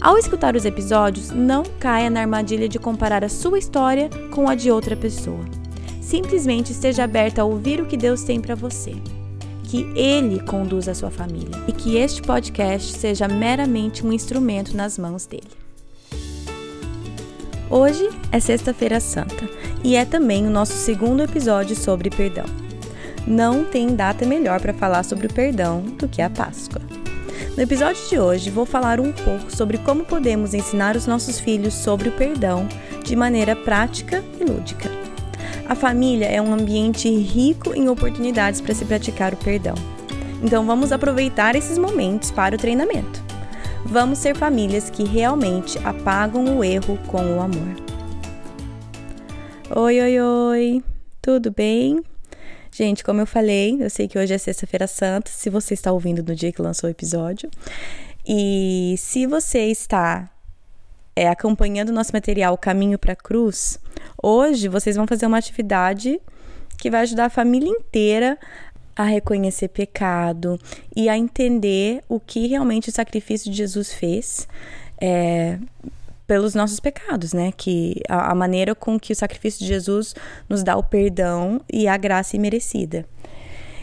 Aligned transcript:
Ao 0.00 0.16
escutar 0.16 0.54
os 0.54 0.64
episódios, 0.64 1.30
não 1.30 1.64
caia 1.80 2.08
na 2.08 2.20
armadilha 2.20 2.68
de 2.68 2.78
comparar 2.78 3.24
a 3.24 3.28
sua 3.28 3.58
história 3.58 4.08
com 4.30 4.48
a 4.48 4.54
de 4.54 4.70
outra 4.70 4.96
pessoa. 4.96 5.44
Simplesmente 6.00 6.70
esteja 6.70 7.02
aberta 7.02 7.42
a 7.42 7.44
ouvir 7.44 7.80
o 7.80 7.86
que 7.86 7.96
Deus 7.96 8.22
tem 8.22 8.40
para 8.40 8.54
você. 8.54 8.94
Que 9.64 9.82
Ele 9.96 10.40
conduza 10.40 10.92
a 10.92 10.94
sua 10.94 11.10
família 11.10 11.50
e 11.66 11.72
que 11.72 11.96
este 11.96 12.22
podcast 12.22 12.92
seja 12.96 13.26
meramente 13.26 14.06
um 14.06 14.12
instrumento 14.12 14.76
nas 14.76 14.96
mãos 14.96 15.26
dele. 15.26 15.50
Hoje 17.68 18.08
é 18.30 18.38
Sexta-feira 18.38 19.00
Santa 19.00 19.50
e 19.82 19.96
é 19.96 20.04
também 20.04 20.46
o 20.46 20.50
nosso 20.50 20.74
segundo 20.74 21.24
episódio 21.24 21.74
sobre 21.74 22.08
perdão. 22.08 22.46
Não 23.26 23.64
tem 23.64 23.94
data 23.96 24.24
melhor 24.24 24.60
para 24.60 24.72
falar 24.72 25.02
sobre 25.02 25.26
o 25.26 25.32
perdão 25.32 25.82
do 25.82 26.08
que 26.08 26.22
a 26.22 26.30
Páscoa. 26.30 26.97
No 27.58 27.64
episódio 27.64 28.08
de 28.08 28.16
hoje, 28.20 28.50
vou 28.50 28.64
falar 28.64 29.00
um 29.00 29.10
pouco 29.10 29.50
sobre 29.50 29.78
como 29.78 30.04
podemos 30.04 30.54
ensinar 30.54 30.94
os 30.94 31.08
nossos 31.08 31.40
filhos 31.40 31.74
sobre 31.74 32.08
o 32.08 32.12
perdão 32.12 32.68
de 33.02 33.16
maneira 33.16 33.56
prática 33.56 34.22
e 34.40 34.44
lúdica. 34.44 34.88
A 35.68 35.74
família 35.74 36.26
é 36.26 36.40
um 36.40 36.54
ambiente 36.54 37.10
rico 37.10 37.74
em 37.74 37.88
oportunidades 37.88 38.60
para 38.60 38.72
se 38.76 38.84
praticar 38.84 39.34
o 39.34 39.36
perdão. 39.36 39.74
Então, 40.40 40.64
vamos 40.64 40.92
aproveitar 40.92 41.56
esses 41.56 41.78
momentos 41.78 42.30
para 42.30 42.54
o 42.54 42.58
treinamento. 42.58 43.20
Vamos 43.84 44.20
ser 44.20 44.36
famílias 44.36 44.88
que 44.88 45.02
realmente 45.02 45.80
apagam 45.84 46.58
o 46.58 46.62
erro 46.62 46.96
com 47.08 47.38
o 47.38 47.40
amor. 47.40 47.74
Oi, 49.74 50.00
oi, 50.00 50.20
oi! 50.20 50.84
Tudo 51.20 51.50
bem? 51.50 52.04
Gente, 52.78 53.02
como 53.02 53.20
eu 53.20 53.26
falei, 53.26 53.76
eu 53.82 53.90
sei 53.90 54.06
que 54.06 54.16
hoje 54.16 54.32
é 54.32 54.38
Sexta-feira 54.38 54.86
Santa, 54.86 55.32
se 55.32 55.50
você 55.50 55.74
está 55.74 55.90
ouvindo 55.90 56.22
no 56.22 56.32
dia 56.32 56.52
que 56.52 56.62
lançou 56.62 56.86
o 56.86 56.90
episódio. 56.92 57.50
E 58.24 58.94
se 58.96 59.26
você 59.26 59.66
está 59.66 60.30
é, 61.16 61.28
acompanhando 61.28 61.88
o 61.88 61.92
nosso 61.92 62.12
material 62.12 62.56
Caminho 62.56 62.96
para 62.96 63.14
a 63.14 63.16
Cruz, 63.16 63.80
hoje 64.22 64.68
vocês 64.68 64.94
vão 64.94 65.08
fazer 65.08 65.26
uma 65.26 65.38
atividade 65.38 66.20
que 66.76 66.88
vai 66.88 67.00
ajudar 67.00 67.24
a 67.24 67.30
família 67.30 67.68
inteira 67.68 68.38
a 68.94 69.02
reconhecer 69.02 69.66
pecado 69.66 70.56
e 70.94 71.08
a 71.08 71.18
entender 71.18 72.04
o 72.08 72.20
que 72.20 72.46
realmente 72.46 72.90
o 72.90 72.92
sacrifício 72.92 73.50
de 73.50 73.56
Jesus 73.56 73.92
fez 73.92 74.46
é, 75.00 75.58
pelos 76.28 76.54
nossos 76.54 76.78
pecados, 76.78 77.32
né? 77.32 77.50
Que 77.56 78.00
a, 78.08 78.30
a 78.30 78.34
maneira 78.34 78.74
com 78.74 79.00
que 79.00 79.12
o 79.12 79.16
sacrifício 79.16 79.60
de 79.60 79.66
Jesus 79.66 80.14
nos 80.48 80.62
dá 80.62 80.76
o 80.76 80.82
perdão 80.82 81.60
e 81.72 81.88
a 81.88 81.96
graça 81.96 82.36
imerecida. 82.36 83.06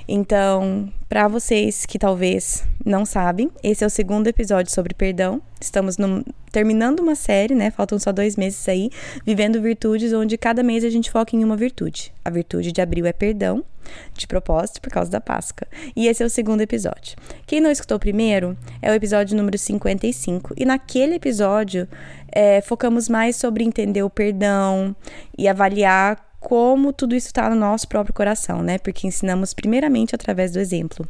Então, 0.07 0.87
para 1.09 1.27
vocês 1.27 1.83
que 1.83 1.97
talvez 1.97 2.63
não 2.85 3.05
sabem, 3.05 3.49
esse 3.63 3.83
é 3.83 3.87
o 3.87 3.89
segundo 3.89 4.27
episódio 4.27 4.71
sobre 4.71 4.93
perdão. 4.93 5.41
Estamos 5.59 5.97
no, 5.97 6.23
terminando 6.51 6.99
uma 6.99 7.15
série, 7.15 7.55
né? 7.55 7.71
Faltam 7.71 7.97
só 7.97 8.11
dois 8.11 8.35
meses 8.35 8.69
aí, 8.69 8.91
vivendo 9.25 9.59
virtudes, 9.59 10.13
onde 10.13 10.37
cada 10.37 10.61
mês 10.61 10.83
a 10.83 10.89
gente 10.91 11.09
foca 11.09 11.35
em 11.35 11.43
uma 11.43 11.57
virtude. 11.57 12.13
A 12.23 12.29
virtude 12.29 12.71
de 12.71 12.81
abril 12.81 13.07
é 13.07 13.13
perdão, 13.13 13.65
de 14.13 14.27
propósito, 14.27 14.81
por 14.81 14.91
causa 14.91 15.09
da 15.09 15.21
Páscoa. 15.21 15.67
E 15.95 16.07
esse 16.07 16.21
é 16.21 16.25
o 16.25 16.29
segundo 16.29 16.61
episódio. 16.61 17.15
Quem 17.45 17.59
não 17.59 17.71
escutou 17.71 17.97
o 17.97 17.99
primeiro 17.99 18.57
é 18.81 18.91
o 18.91 18.93
episódio 18.93 19.35
número 19.35 19.57
55. 19.57 20.53
E 20.55 20.65
naquele 20.65 21.15
episódio 21.15 21.87
é, 22.35 22.59
focamos 22.59 23.07
mais 23.07 23.37
sobre 23.37 23.63
entender 23.63 24.03
o 24.03 24.09
perdão 24.09 24.93
e 25.37 25.47
avaliar 25.47 26.19
como 26.41 26.91
tudo 26.91 27.15
isso 27.15 27.27
está 27.27 27.49
no 27.49 27.55
nosso 27.55 27.87
próprio 27.87 28.13
coração, 28.13 28.61
né? 28.61 28.77
Porque 28.77 29.07
ensinamos 29.07 29.53
primeiramente 29.53 30.13
através 30.13 30.51
do 30.51 30.59
exemplo. 30.59 31.07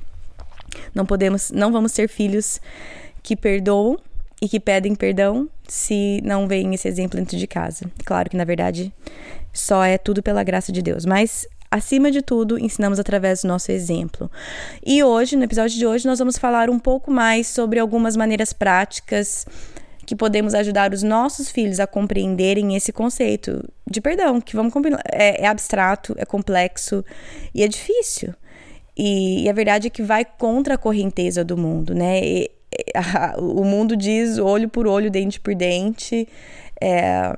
Não 0.93 1.05
podemos, 1.05 1.51
não 1.51 1.71
vamos 1.71 1.91
ser 1.91 2.07
filhos 2.07 2.61
que 3.23 3.35
perdoam 3.35 3.97
e 4.41 4.47
que 4.47 4.59
pedem 4.59 4.93
perdão 4.93 5.49
se 5.67 6.21
não 6.23 6.47
veem 6.47 6.73
esse 6.75 6.87
exemplo 6.87 7.19
dentro 7.19 7.37
de 7.37 7.47
casa. 7.47 7.89
Claro 8.05 8.29
que 8.29 8.37
na 8.37 8.45
verdade 8.45 8.93
só 9.51 9.83
é 9.83 9.97
tudo 9.97 10.21
pela 10.21 10.43
graça 10.43 10.71
de 10.71 10.81
Deus, 10.81 11.05
mas 11.05 11.47
acima 11.71 12.11
de 12.11 12.21
tudo, 12.21 12.59
ensinamos 12.59 12.99
através 12.99 13.41
do 13.41 13.47
nosso 13.47 13.71
exemplo. 13.71 14.29
E 14.85 15.03
hoje, 15.03 15.35
no 15.35 15.43
episódio 15.43 15.77
de 15.77 15.85
hoje, 15.85 16.07
nós 16.07 16.19
vamos 16.19 16.37
falar 16.37 16.69
um 16.69 16.79
pouco 16.79 17.09
mais 17.11 17.47
sobre 17.47 17.79
algumas 17.79 18.15
maneiras 18.15 18.53
práticas 18.53 19.45
que 20.05 20.15
podemos 20.15 20.53
ajudar 20.53 20.93
os 20.93 21.01
nossos 21.01 21.49
filhos 21.49 21.79
a 21.79 21.87
compreenderem 21.87 22.75
esse 22.75 22.93
conceito 22.93 23.67
de 23.89 23.99
perdão, 23.99 24.39
que 24.39 24.55
vamos 24.55 24.71
combinar, 24.71 25.01
é, 25.11 25.43
é 25.43 25.47
abstrato, 25.47 26.13
é 26.17 26.25
complexo 26.25 27.03
e 27.53 27.63
é 27.63 27.67
difícil. 27.67 28.33
E, 28.95 29.43
e, 29.43 29.49
a 29.49 29.53
verdade 29.53 29.87
é 29.87 29.89
que 29.89 30.03
vai 30.03 30.23
contra 30.23 30.75
a 30.75 30.77
correnteza 30.77 31.43
do 31.43 31.57
mundo, 31.57 31.93
né? 31.93 32.23
E, 32.23 32.51
a, 32.93 33.35
o 33.37 33.63
mundo 33.63 33.95
diz 33.95 34.37
olho 34.37 34.69
por 34.69 34.87
olho, 34.87 35.11
dente 35.11 35.39
por 35.39 35.55
dente. 35.55 36.27
É, 36.79 37.33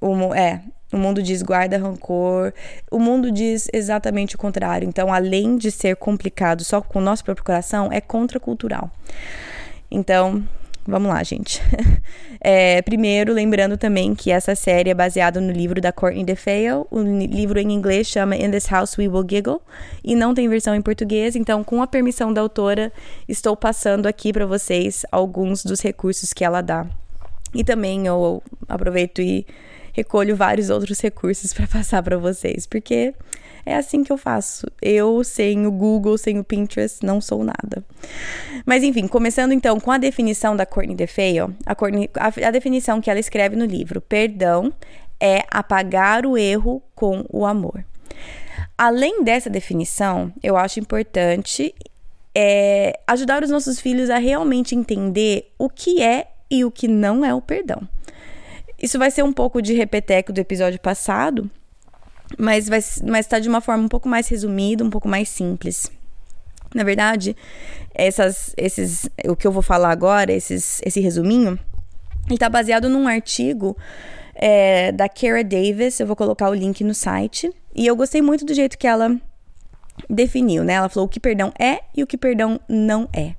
o, 0.00 0.34
é, 0.34 0.60
o 0.92 0.96
mundo 0.96 1.22
diz 1.22 1.42
guarda 1.42 1.78
rancor. 1.78 2.52
O 2.90 2.98
mundo 2.98 3.30
diz 3.30 3.68
exatamente 3.72 4.34
o 4.34 4.38
contrário. 4.38 4.88
Então, 4.88 5.12
além 5.12 5.56
de 5.56 5.70
ser 5.70 5.96
complicado 5.96 6.64
só 6.64 6.80
com 6.80 6.98
o 6.98 7.02
nosso 7.02 7.24
próprio 7.24 7.44
coração, 7.44 7.90
é 7.92 8.00
contracultural. 8.00 8.90
Então, 9.90 10.42
Vamos 10.86 11.08
lá, 11.08 11.22
gente. 11.22 11.60
É, 12.44 12.82
primeiro, 12.82 13.32
lembrando 13.32 13.76
também 13.76 14.16
que 14.16 14.32
essa 14.32 14.56
série 14.56 14.90
é 14.90 14.94
baseada 14.94 15.40
no 15.40 15.52
livro 15.52 15.80
da 15.80 15.92
Courtney 15.92 16.24
DeFeo. 16.24 16.88
O 16.90 17.00
livro 17.00 17.60
em 17.60 17.70
inglês 17.70 18.08
chama 18.08 18.34
In 18.34 18.50
This 18.50 18.66
House 18.66 18.98
We 18.98 19.06
Will 19.06 19.24
Giggle 19.30 19.62
e 20.02 20.16
não 20.16 20.34
tem 20.34 20.48
versão 20.48 20.74
em 20.74 20.82
português. 20.82 21.36
Então, 21.36 21.62
com 21.62 21.80
a 21.80 21.86
permissão 21.86 22.32
da 22.32 22.40
autora, 22.40 22.92
estou 23.28 23.56
passando 23.56 24.06
aqui 24.06 24.32
para 24.32 24.44
vocês 24.44 25.06
alguns 25.12 25.64
dos 25.64 25.80
recursos 25.80 26.32
que 26.32 26.44
ela 26.44 26.60
dá. 26.60 26.84
E 27.54 27.62
também 27.62 28.08
eu 28.08 28.42
aproveito 28.68 29.22
e 29.22 29.46
recolho 29.92 30.36
vários 30.36 30.70
outros 30.70 31.00
recursos 31.00 31.52
para 31.52 31.66
passar 31.66 32.02
para 32.02 32.18
vocês, 32.18 32.66
porque 32.66 33.14
é 33.64 33.76
assim 33.76 34.02
que 34.02 34.12
eu 34.12 34.18
faço. 34.18 34.66
Eu, 34.80 35.22
sem 35.22 35.66
o 35.66 35.70
Google, 35.70 36.18
sem 36.18 36.38
o 36.38 36.44
Pinterest, 36.44 37.04
não 37.04 37.20
sou 37.20 37.44
nada. 37.44 37.84
Mas 38.66 38.82
enfim, 38.82 39.06
começando 39.06 39.52
então 39.52 39.78
com 39.78 39.90
a 39.90 39.98
definição 39.98 40.56
da 40.56 40.66
Courtney 40.66 40.96
DeFeo, 40.96 41.54
a, 41.64 41.74
Courtney, 41.74 42.10
a, 42.14 42.48
a 42.48 42.50
definição 42.50 43.00
que 43.00 43.10
ela 43.10 43.20
escreve 43.20 43.54
no 43.54 43.64
livro, 43.64 44.00
perdão 44.00 44.72
é 45.20 45.44
apagar 45.50 46.26
o 46.26 46.36
erro 46.36 46.82
com 46.94 47.24
o 47.30 47.46
amor. 47.46 47.84
Além 48.76 49.22
dessa 49.22 49.48
definição, 49.48 50.32
eu 50.42 50.56
acho 50.56 50.80
importante 50.80 51.72
é, 52.34 52.98
ajudar 53.06 53.44
os 53.44 53.50
nossos 53.50 53.78
filhos 53.80 54.10
a 54.10 54.18
realmente 54.18 54.74
entender 54.74 55.52
o 55.56 55.68
que 55.68 56.02
é 56.02 56.26
e 56.50 56.64
o 56.64 56.70
que 56.70 56.88
não 56.88 57.24
é 57.24 57.32
o 57.32 57.40
perdão. 57.40 57.88
Isso 58.82 58.98
vai 58.98 59.10
ser 59.10 59.22
um 59.22 59.32
pouco 59.32 59.62
de 59.62 59.72
repeteco 59.72 60.32
do 60.32 60.40
episódio 60.40 60.80
passado, 60.80 61.48
mas 62.36 62.68
vai 62.68 62.80
mas 63.06 63.26
tá 63.26 63.38
de 63.38 63.48
uma 63.48 63.60
forma 63.60 63.84
um 63.84 63.88
pouco 63.88 64.08
mais 64.08 64.26
resumida, 64.26 64.84
um 64.84 64.90
pouco 64.90 65.08
mais 65.08 65.28
simples. 65.28 65.90
Na 66.74 66.82
verdade, 66.82 67.36
essas, 67.94 68.52
esses, 68.56 69.08
o 69.26 69.36
que 69.36 69.46
eu 69.46 69.52
vou 69.52 69.62
falar 69.62 69.90
agora, 69.90 70.32
esses, 70.32 70.80
esse 70.84 71.00
resuminho, 71.00 71.58
ele 72.28 72.38
tá 72.38 72.48
baseado 72.48 72.88
num 72.88 73.06
artigo 73.06 73.76
é, 74.34 74.90
da 74.90 75.08
Kara 75.08 75.44
Davis. 75.44 76.00
Eu 76.00 76.06
vou 76.06 76.16
colocar 76.16 76.48
o 76.48 76.54
link 76.54 76.82
no 76.82 76.94
site. 76.94 77.52
E 77.74 77.86
eu 77.86 77.94
gostei 77.94 78.22
muito 78.22 78.44
do 78.44 78.54
jeito 78.54 78.78
que 78.78 78.86
ela 78.86 79.14
definiu, 80.08 80.64
né? 80.64 80.74
Ela 80.74 80.88
falou 80.88 81.06
o 81.06 81.10
que 81.10 81.20
perdão 81.20 81.52
é 81.58 81.80
e 81.94 82.02
o 82.02 82.06
que 82.06 82.16
perdão 82.16 82.58
não 82.68 83.08
é. 83.12 83.34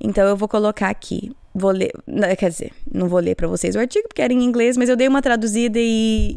Então 0.00 0.24
eu 0.24 0.36
vou 0.36 0.48
colocar 0.48 0.88
aqui. 0.88 1.34
Vou 1.54 1.70
ler, 1.70 1.92
quer 2.36 2.50
dizer, 2.50 2.72
não 2.92 3.08
vou 3.08 3.20
ler 3.20 3.36
para 3.36 3.46
vocês 3.46 3.76
o 3.76 3.78
artigo 3.78 4.08
porque 4.08 4.22
era 4.22 4.32
em 4.32 4.42
inglês, 4.42 4.76
mas 4.76 4.88
eu 4.88 4.96
dei 4.96 5.06
uma 5.06 5.22
traduzida 5.22 5.78
e 5.80 6.36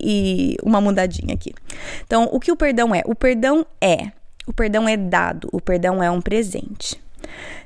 e 0.00 0.56
uma 0.62 0.80
mudadinha 0.80 1.34
aqui. 1.34 1.54
Então, 2.04 2.28
o 2.32 2.40
que 2.40 2.52
o 2.52 2.56
perdão 2.56 2.94
é? 2.94 3.02
O 3.06 3.14
perdão 3.14 3.66
é, 3.80 4.12
o 4.46 4.52
perdão 4.52 4.88
é 4.88 4.96
dado, 4.96 5.48
o 5.52 5.60
perdão 5.60 6.02
é 6.02 6.10
um 6.10 6.20
presente. 6.20 7.00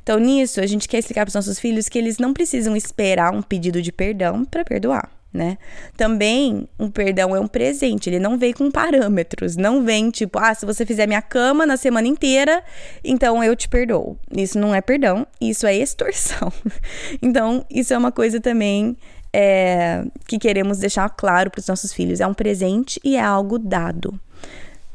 Então, 0.03 0.19
nisso, 0.19 0.61
a 0.61 0.67
gente 0.67 0.89
quer 0.89 0.99
explicar 0.99 1.23
para 1.23 1.29
os 1.29 1.35
nossos 1.35 1.59
filhos 1.59 1.89
que 1.89 1.99
eles 1.99 2.19
não 2.19 2.33
precisam 2.33 2.77
esperar 2.77 3.33
um 3.33 3.43
pedido 3.43 3.83
de 3.83 3.93
perdão 3.93 4.45
para 4.45 4.65
perdoar, 4.65 5.11
né? 5.33 5.59
Também, 5.97 6.69
um 6.79 6.91
perdão 6.91 7.35
é 7.35 7.41
um 7.41 7.47
presente, 7.47 8.11
ele 8.11 8.19
não 8.19 8.37
vem 8.37 8.53
com 8.53 8.71
parâmetros, 8.71 9.57
não 9.57 9.85
vem 9.85 10.11
tipo, 10.11 10.39
ah, 10.39 10.55
se 10.55 10.67
você 10.67 10.85
fizer 10.85 11.07
minha 11.07 11.23
cama 11.23 11.65
na 11.65 11.77
semana 11.77 12.09
inteira, 12.09 12.63
então 13.05 13.43
eu 13.43 13.55
te 13.55 13.69
perdoo. 13.69 14.19
Isso 14.37 14.59
não 14.59 14.75
é 14.75 14.81
perdão, 14.81 15.27
isso 15.41 15.67
é 15.67 15.75
extorsão. 15.75 16.53
então, 17.23 17.65
isso 17.71 17.95
é 17.95 17.99
uma 17.99 18.11
coisa 18.11 18.41
também 18.41 18.97
é, 19.33 20.05
que 20.27 20.39
queremos 20.39 20.79
deixar 20.79 21.09
claro 21.11 21.51
para 21.51 21.61
os 21.61 21.67
nossos 21.69 21.93
filhos. 21.93 22.21
É 22.21 22.27
um 22.27 22.35
presente 22.35 23.01
e 23.05 23.17
é 23.17 23.23
algo 23.23 23.59
dado. 23.59 24.19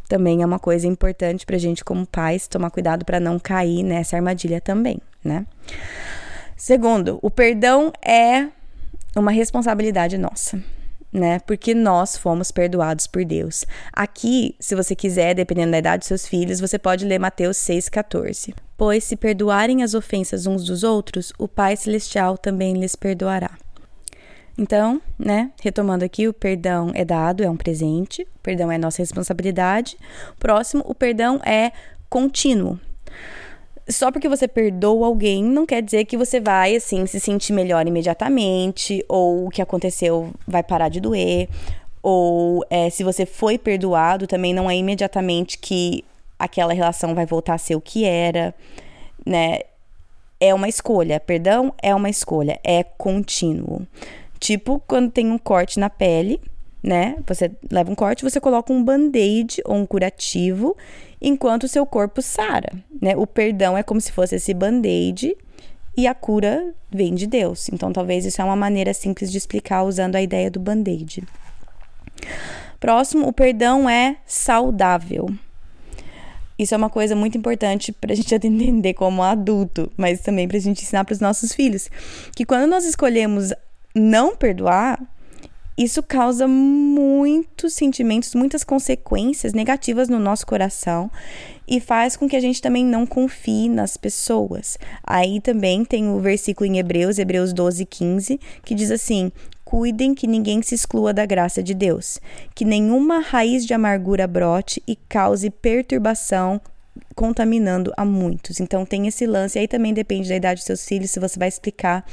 Também 0.07 0.43
é 0.43 0.45
uma 0.45 0.59
coisa 0.59 0.85
importante 0.85 1.45
para 1.45 1.55
a 1.55 1.59
gente, 1.59 1.83
como 1.83 2.05
pais, 2.05 2.47
tomar 2.47 2.69
cuidado 2.69 3.05
para 3.05 3.19
não 3.19 3.39
cair 3.39 3.83
nessa 3.83 4.15
armadilha 4.15 4.61
também, 4.61 4.99
né? 5.23 5.47
Segundo, 6.55 7.19
o 7.21 7.31
perdão 7.31 7.91
é 8.03 8.47
uma 9.15 9.31
responsabilidade 9.31 10.17
nossa 10.17 10.61
né? 11.15 11.39
Porque 11.39 11.73
nós 11.73 12.17
fomos 12.17 12.51
perdoados 12.51 13.07
por 13.07 13.23
Deus. 13.23 13.65
Aqui, 13.91 14.55
se 14.59 14.75
você 14.75 14.95
quiser, 14.95 15.33
dependendo 15.33 15.71
da 15.71 15.77
idade 15.77 15.99
dos 15.99 16.07
seus 16.07 16.27
filhos, 16.27 16.59
você 16.59 16.77
pode 16.77 17.05
ler 17.05 17.19
Mateus 17.19 17.57
6,14. 17.57 18.53
Pois 18.77 19.03
se 19.05 19.15
perdoarem 19.15 19.81
as 19.81 19.93
ofensas 19.93 20.45
uns 20.45 20.65
dos 20.65 20.83
outros, 20.83 21.31
o 21.39 21.47
Pai 21.47 21.77
Celestial 21.77 22.37
também 22.37 22.73
lhes 22.73 22.95
perdoará. 22.95 23.51
Então, 24.57 25.01
né, 25.17 25.51
retomando 25.61 26.05
aqui, 26.05 26.27
o 26.27 26.33
perdão 26.33 26.91
é 26.93 27.03
dado, 27.03 27.43
é 27.43 27.49
um 27.49 27.57
presente, 27.57 28.23
o 28.23 28.39
perdão 28.43 28.71
é 28.71 28.77
nossa 28.77 29.01
responsabilidade. 29.01 29.97
Próximo, 30.39 30.83
o 30.85 30.95
perdão 30.95 31.41
é 31.45 31.71
contínuo 32.09 32.79
só 33.87 34.11
porque 34.11 34.27
você 34.27 34.47
perdoa 34.47 35.07
alguém 35.07 35.43
não 35.43 35.65
quer 35.65 35.81
dizer 35.81 36.05
que 36.05 36.17
você 36.17 36.39
vai, 36.39 36.75
assim, 36.75 37.05
se 37.05 37.19
sentir 37.19 37.53
melhor 37.53 37.87
imediatamente, 37.87 39.03
ou 39.07 39.47
o 39.47 39.49
que 39.49 39.61
aconteceu 39.61 40.31
vai 40.47 40.63
parar 40.63 40.89
de 40.89 40.99
doer, 40.99 41.47
ou 42.01 42.63
é, 42.69 42.89
se 42.89 43.03
você 43.03 43.25
foi 43.25 43.57
perdoado, 43.57 44.27
também 44.27 44.53
não 44.53 44.69
é 44.69 44.75
imediatamente 44.75 45.57
que 45.57 46.03
aquela 46.37 46.73
relação 46.73 47.15
vai 47.15 47.25
voltar 47.25 47.55
a 47.55 47.57
ser 47.57 47.75
o 47.75 47.81
que 47.81 48.05
era, 48.05 48.53
né? 49.25 49.61
É 50.39 50.53
uma 50.53 50.67
escolha. 50.67 51.19
Perdão 51.19 51.73
é 51.81 51.95
uma 51.95 52.09
escolha, 52.09 52.59
é 52.63 52.83
contínuo. 52.83 53.87
Tipo, 54.39 54.81
quando 54.85 55.11
tem 55.11 55.31
um 55.31 55.37
corte 55.37 55.79
na 55.79 55.89
pele, 55.89 56.39
né? 56.83 57.17
Você 57.25 57.51
leva 57.71 57.91
um 57.91 57.95
corte, 57.95 58.23
você 58.23 58.39
coloca 58.39 58.71
um 58.71 58.83
band-aid 58.83 59.61
ou 59.65 59.75
um 59.75 59.85
curativo 59.85 60.77
enquanto 61.25 61.67
seu 61.67 61.85
corpo 61.87 62.21
sara, 62.21 62.71
né? 63.01 63.17
O 63.17 63.25
perdão 63.25 63.75
é 63.75 63.81
como 63.81 63.99
se 63.99 64.11
fosse 64.11 64.35
esse 64.35 64.53
band-aid 64.53 65.35
e 65.97 66.05
a 66.05 66.13
cura 66.13 66.73
vem 66.91 67.15
de 67.15 67.25
Deus. 67.25 67.67
Então, 67.69 67.91
talvez 67.91 68.25
isso 68.25 68.39
é 68.41 68.45
uma 68.45 68.55
maneira 68.55 68.93
simples 68.93 69.31
de 69.31 69.37
explicar 69.39 69.83
usando 69.83 70.15
a 70.15 70.21
ideia 70.21 70.51
do 70.51 70.59
band-aid. 70.59 71.23
Próximo, 72.79 73.27
o 73.27 73.33
perdão 73.33 73.89
é 73.89 74.17
saudável. 74.23 75.27
Isso 76.59 76.75
é 76.75 76.77
uma 76.77 76.89
coisa 76.89 77.15
muito 77.15 77.37
importante 77.37 77.91
para 77.91 78.13
a 78.13 78.15
gente 78.15 78.33
entender 78.35 78.93
como 78.93 79.23
adulto, 79.23 79.91
mas 79.97 80.21
também 80.21 80.47
para 80.47 80.57
a 80.57 80.61
gente 80.61 80.83
ensinar 80.83 81.05
para 81.05 81.13
os 81.13 81.19
nossos 81.19 81.53
filhos. 81.53 81.89
Que 82.35 82.45
quando 82.45 82.69
nós 82.69 82.85
escolhemos 82.85 83.51
não 83.95 84.35
perdoar, 84.35 85.01
isso 85.77 86.01
causa 86.01 86.47
muitos 86.47 87.73
sentimentos, 87.73 88.33
muitas 88.33 88.63
consequências 88.63 89.51
negativas 89.51 90.07
no 90.07 90.19
nosso 90.19 90.47
coração 90.47 91.11
e 91.67 91.81
faz 91.81 92.15
com 92.15 92.29
que 92.29 92.35
a 92.35 92.39
gente 92.39 92.61
também 92.61 92.85
não 92.85 93.05
confie 93.05 93.67
nas 93.67 93.97
pessoas. 93.97 94.77
Aí 95.03 95.41
também 95.41 95.83
tem 95.83 96.07
o 96.09 96.19
versículo 96.19 96.69
em 96.69 96.77
Hebreus, 96.77 97.19
Hebreus 97.19 97.51
12, 97.51 97.85
15, 97.85 98.39
que 98.63 98.73
diz 98.73 98.89
assim: 98.89 99.31
Cuidem 99.65 100.13
que 100.13 100.27
ninguém 100.27 100.61
se 100.61 100.75
exclua 100.75 101.13
da 101.13 101.25
graça 101.25 101.61
de 101.61 101.73
Deus, 101.73 102.21
que 102.53 102.63
nenhuma 102.63 103.19
raiz 103.19 103.65
de 103.65 103.73
amargura 103.73 104.27
brote 104.27 104.81
e 104.87 104.95
cause 104.95 105.49
perturbação 105.49 106.61
contaminando 107.15 107.93
a 107.95 108.03
muitos. 108.03 108.59
Então 108.59 108.85
tem 108.85 109.07
esse 109.07 109.25
lance, 109.25 109.57
aí 109.57 109.67
também 109.67 109.93
depende 109.93 110.27
da 110.29 110.35
idade 110.35 110.59
dos 110.59 110.65
seus 110.65 110.85
filhos, 110.85 111.11
se 111.11 111.19
você 111.19 111.39
vai 111.39 111.47
explicar 111.47 112.05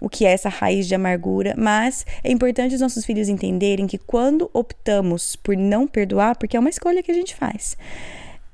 o 0.00 0.08
que 0.08 0.26
é 0.26 0.32
essa 0.32 0.48
raiz 0.48 0.88
de 0.88 0.94
amargura, 0.94 1.54
mas 1.56 2.04
é 2.24 2.30
importante 2.30 2.74
os 2.74 2.80
nossos 2.80 3.04
filhos 3.04 3.28
entenderem 3.28 3.86
que 3.86 3.98
quando 3.98 4.50
optamos 4.52 5.36
por 5.36 5.56
não 5.56 5.86
perdoar, 5.86 6.36
porque 6.36 6.56
é 6.56 6.60
uma 6.60 6.70
escolha 6.70 7.02
que 7.02 7.12
a 7.12 7.14
gente 7.14 7.36
faz, 7.36 7.76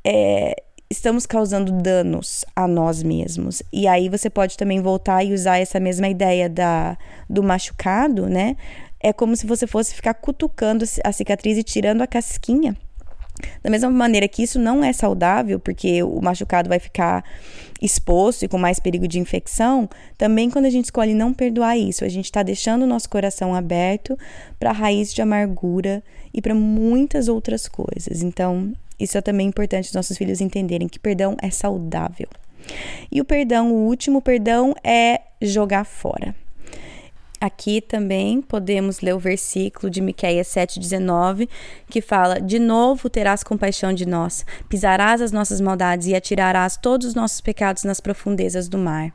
é, 0.04 0.62
estamos 0.90 1.24
causando 1.26 1.72
danos 1.72 2.44
a 2.54 2.68
nós 2.68 3.02
mesmos. 3.02 3.62
E 3.72 3.86
aí 3.86 4.08
você 4.08 4.28
pode 4.28 4.56
também 4.56 4.80
voltar 4.80 5.24
e 5.24 5.32
usar 5.32 5.58
essa 5.58 5.80
mesma 5.80 6.08
ideia 6.08 6.48
da, 6.48 6.98
do 7.28 7.42
machucado, 7.42 8.28
né? 8.28 8.56
É 9.00 9.12
como 9.12 9.36
se 9.36 9.46
você 9.46 9.66
fosse 9.66 9.94
ficar 9.94 10.14
cutucando 10.14 10.84
a 11.04 11.12
cicatriz 11.12 11.56
e 11.56 11.62
tirando 11.62 12.02
a 12.02 12.06
casquinha 12.06 12.76
da 13.62 13.70
mesma 13.70 13.90
maneira 13.90 14.28
que 14.28 14.42
isso 14.42 14.58
não 14.58 14.82
é 14.82 14.92
saudável, 14.92 15.58
porque 15.58 16.02
o 16.02 16.20
machucado 16.20 16.68
vai 16.68 16.78
ficar 16.78 17.24
exposto 17.80 18.44
e 18.44 18.48
com 18.48 18.58
mais 18.58 18.80
perigo 18.80 19.06
de 19.06 19.18
infecção, 19.18 19.88
também 20.16 20.50
quando 20.50 20.66
a 20.66 20.70
gente 20.70 20.86
escolhe 20.86 21.14
não 21.14 21.32
perdoar 21.32 21.76
isso, 21.76 22.04
a 22.04 22.08
gente 22.08 22.24
está 22.24 22.42
deixando 22.42 22.82
o 22.82 22.86
nosso 22.86 23.08
coração 23.08 23.54
aberto 23.54 24.18
para 24.58 24.72
raiz 24.72 25.14
de 25.14 25.22
amargura 25.22 26.02
e 26.34 26.42
para 26.42 26.54
muitas 26.54 27.28
outras 27.28 27.68
coisas. 27.68 28.22
Então, 28.22 28.72
isso 28.98 29.16
é 29.16 29.20
também 29.20 29.46
importante 29.46 29.86
os 29.86 29.94
nossos 29.94 30.16
filhos 30.16 30.40
entenderem 30.40 30.88
que 30.88 30.98
perdão 30.98 31.36
é 31.40 31.50
saudável. 31.50 32.28
E 33.10 33.20
o 33.20 33.24
perdão, 33.24 33.72
o 33.72 33.86
último 33.86 34.20
perdão, 34.20 34.74
é 34.82 35.20
jogar 35.40 35.84
fora. 35.84 36.34
Aqui 37.40 37.80
também 37.80 38.42
podemos 38.42 39.00
ler 39.00 39.14
o 39.14 39.18
versículo 39.18 39.88
de 39.88 40.00
Miqueias 40.00 40.48
7,19, 40.48 41.48
que 41.88 42.00
fala: 42.00 42.40
De 42.40 42.58
novo 42.58 43.08
terás 43.08 43.44
compaixão 43.44 43.92
de 43.92 44.04
nós, 44.04 44.44
pisarás 44.68 45.22
as 45.22 45.30
nossas 45.30 45.60
maldades 45.60 46.08
e 46.08 46.16
atirarás 46.16 46.76
todos 46.76 47.06
os 47.06 47.14
nossos 47.14 47.40
pecados 47.40 47.84
nas 47.84 48.00
profundezas 48.00 48.68
do 48.68 48.76
mar. 48.76 49.12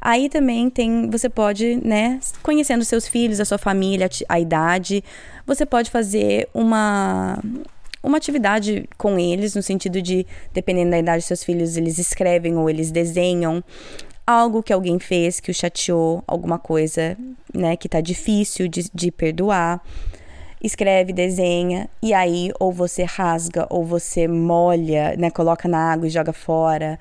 Aí 0.00 0.28
também 0.28 0.68
tem, 0.68 1.08
você 1.08 1.28
pode, 1.28 1.76
né, 1.76 2.18
conhecendo 2.42 2.84
seus 2.84 3.06
filhos, 3.06 3.38
a 3.38 3.44
sua 3.44 3.58
família, 3.58 4.10
a 4.28 4.40
idade, 4.40 5.04
você 5.46 5.64
pode 5.64 5.90
fazer 5.90 6.48
uma 6.52 7.38
uma 8.02 8.18
atividade 8.18 8.86
com 8.98 9.18
eles, 9.18 9.54
no 9.54 9.62
sentido 9.62 10.02
de, 10.02 10.26
dependendo 10.52 10.90
da 10.90 10.98
idade 10.98 11.18
dos 11.18 11.26
seus 11.26 11.42
filhos, 11.42 11.78
eles 11.78 11.98
escrevem 11.98 12.54
ou 12.54 12.68
eles 12.68 12.90
desenham 12.90 13.64
algo 14.26 14.62
que 14.62 14.72
alguém 14.72 14.98
fez 14.98 15.40
que 15.40 15.50
o 15.50 15.54
chateou, 15.54 16.22
alguma 16.26 16.58
coisa, 16.58 17.16
né, 17.52 17.76
que 17.76 17.88
tá 17.88 18.00
difícil 18.00 18.68
de, 18.68 18.90
de 18.92 19.10
perdoar. 19.10 19.82
Escreve, 20.62 21.12
desenha, 21.12 21.90
e 22.02 22.14
aí 22.14 22.50
ou 22.58 22.72
você 22.72 23.04
rasga, 23.04 23.66
ou 23.68 23.84
você 23.84 24.26
molha, 24.26 25.14
né, 25.18 25.30
coloca 25.30 25.68
na 25.68 25.92
água 25.92 26.06
e 26.06 26.10
joga 26.10 26.32
fora. 26.32 26.98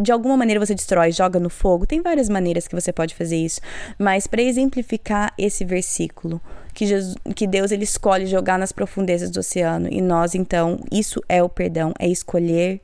De 0.00 0.10
alguma 0.10 0.34
maneira 0.34 0.58
você 0.58 0.74
destrói, 0.74 1.12
joga 1.12 1.38
no 1.38 1.50
fogo. 1.50 1.86
Tem 1.86 2.00
várias 2.00 2.30
maneiras 2.30 2.66
que 2.66 2.74
você 2.74 2.94
pode 2.94 3.14
fazer 3.14 3.36
isso. 3.36 3.60
Mas 3.98 4.26
para 4.26 4.40
exemplificar 4.40 5.34
esse 5.36 5.62
versículo, 5.62 6.40
que, 6.72 6.86
Jesus, 6.86 7.16
que 7.34 7.46
Deus 7.46 7.70
ele 7.70 7.84
escolhe 7.84 8.24
jogar 8.24 8.58
nas 8.58 8.72
profundezas 8.72 9.30
do 9.30 9.40
oceano, 9.40 9.88
e 9.90 10.00
nós 10.00 10.34
então, 10.34 10.78
isso 10.90 11.22
é 11.28 11.42
o 11.42 11.50
perdão, 11.50 11.92
é 11.98 12.08
escolher 12.08 12.80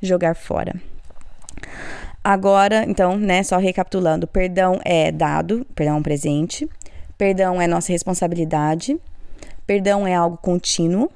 jogar 0.00 0.34
fora. 0.34 0.74
Agora, 2.24 2.84
então, 2.88 3.16
né, 3.16 3.42
só 3.42 3.58
recapitulando, 3.58 4.28
perdão 4.28 4.80
é 4.84 5.10
dado, 5.10 5.66
perdão 5.74 5.96
é 5.96 5.98
um 5.98 6.02
presente, 6.02 6.68
perdão 7.18 7.60
é 7.60 7.66
nossa 7.66 7.90
responsabilidade, 7.90 8.96
perdão 9.66 10.06
é 10.06 10.14
algo 10.14 10.36
contínuo, 10.36 11.10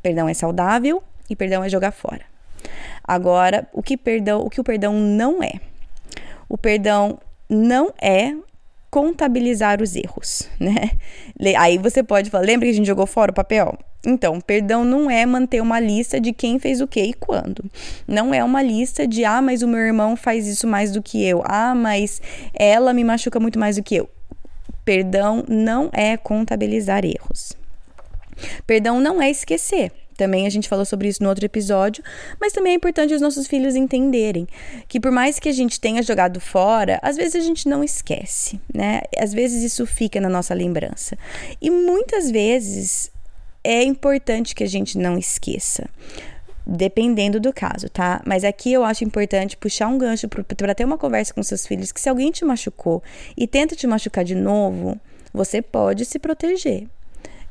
perdão 0.00 0.28
é 0.28 0.34
saudável 0.34 1.02
e 1.28 1.34
perdão 1.34 1.64
é 1.64 1.68
jogar 1.68 1.90
fora. 1.90 2.22
Agora, 3.02 3.66
o 3.72 3.82
que 3.82 3.96
perdão, 3.96 4.42
o 4.42 4.50
que 4.50 4.60
o 4.60 4.64
perdão 4.64 4.94
não 4.94 5.42
é? 5.42 5.60
O 6.48 6.56
perdão 6.56 7.18
não 7.48 7.92
é 8.00 8.32
contabilizar 8.94 9.82
os 9.82 9.96
erros, 9.96 10.48
né? 10.60 10.92
Aí 11.58 11.78
você 11.78 12.00
pode 12.00 12.30
falar, 12.30 12.44
lembra 12.44 12.66
que 12.66 12.70
a 12.70 12.76
gente 12.76 12.86
jogou 12.86 13.06
fora 13.06 13.32
o 13.32 13.34
papel? 13.34 13.76
Então, 14.06 14.40
perdão 14.40 14.84
não 14.84 15.10
é 15.10 15.26
manter 15.26 15.60
uma 15.60 15.80
lista 15.80 16.20
de 16.20 16.32
quem 16.32 16.60
fez 16.60 16.80
o 16.80 16.86
que 16.86 17.02
e 17.02 17.12
quando. 17.12 17.68
Não 18.06 18.32
é 18.32 18.44
uma 18.44 18.62
lista 18.62 19.04
de, 19.04 19.24
ah, 19.24 19.42
mas 19.42 19.62
o 19.62 19.66
meu 19.66 19.80
irmão 19.80 20.14
faz 20.14 20.46
isso 20.46 20.68
mais 20.68 20.92
do 20.92 21.02
que 21.02 21.26
eu. 21.26 21.42
Ah, 21.44 21.74
mas 21.74 22.22
ela 22.54 22.92
me 22.92 23.02
machuca 23.02 23.40
muito 23.40 23.58
mais 23.58 23.74
do 23.74 23.82
que 23.82 23.96
eu. 23.96 24.08
Perdão 24.84 25.44
não 25.48 25.90
é 25.92 26.16
contabilizar 26.16 27.04
erros. 27.04 27.56
Perdão 28.64 29.00
não 29.00 29.20
é 29.20 29.28
esquecer. 29.28 29.90
Também 30.16 30.46
a 30.46 30.50
gente 30.50 30.68
falou 30.68 30.84
sobre 30.84 31.08
isso 31.08 31.22
no 31.22 31.28
outro 31.28 31.44
episódio, 31.44 32.02
mas 32.40 32.52
também 32.52 32.72
é 32.72 32.76
importante 32.76 33.14
os 33.14 33.20
nossos 33.20 33.46
filhos 33.46 33.74
entenderem 33.74 34.46
que 34.88 35.00
por 35.00 35.10
mais 35.10 35.38
que 35.38 35.48
a 35.48 35.52
gente 35.52 35.80
tenha 35.80 36.02
jogado 36.02 36.40
fora, 36.40 36.98
às 37.02 37.16
vezes 37.16 37.34
a 37.34 37.40
gente 37.40 37.68
não 37.68 37.82
esquece, 37.82 38.60
né? 38.72 39.02
Às 39.18 39.32
vezes 39.32 39.62
isso 39.62 39.86
fica 39.86 40.20
na 40.20 40.28
nossa 40.28 40.54
lembrança. 40.54 41.18
E 41.60 41.70
muitas 41.70 42.30
vezes 42.30 43.10
é 43.62 43.82
importante 43.82 44.54
que 44.54 44.62
a 44.62 44.68
gente 44.68 44.98
não 44.98 45.18
esqueça. 45.18 45.88
Dependendo 46.66 47.38
do 47.38 47.52
caso, 47.52 47.90
tá? 47.90 48.22
Mas 48.24 48.42
aqui 48.42 48.72
eu 48.72 48.84
acho 48.84 49.04
importante 49.04 49.56
puxar 49.56 49.86
um 49.86 49.98
gancho 49.98 50.28
para 50.28 50.74
ter 50.74 50.84
uma 50.84 50.96
conversa 50.96 51.34
com 51.34 51.42
seus 51.42 51.66
filhos 51.66 51.92
que 51.92 52.00
se 52.00 52.08
alguém 52.08 52.30
te 52.30 52.42
machucou 52.42 53.02
e 53.36 53.46
tenta 53.46 53.76
te 53.76 53.86
machucar 53.86 54.24
de 54.24 54.34
novo, 54.34 54.98
você 55.32 55.60
pode 55.60 56.06
se 56.06 56.18
proteger. 56.18 56.86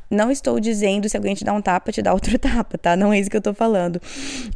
Não 0.10 0.30
estou 0.30 0.60
dizendo 0.60 1.10
se 1.10 1.18
alguém 1.18 1.34
te 1.34 1.44
dá 1.44 1.54
um 1.54 1.62
tapa, 1.62 1.92
te 1.92 2.02
dá 2.02 2.14
outro 2.14 2.38
tapa, 2.40 2.78
tá? 2.78 2.96
Não 2.96 3.12
é 3.12 3.20
isso 3.20 3.30
que 3.30 3.38
eu 3.38 3.42
tô 3.42 3.54
falando. 3.54 4.02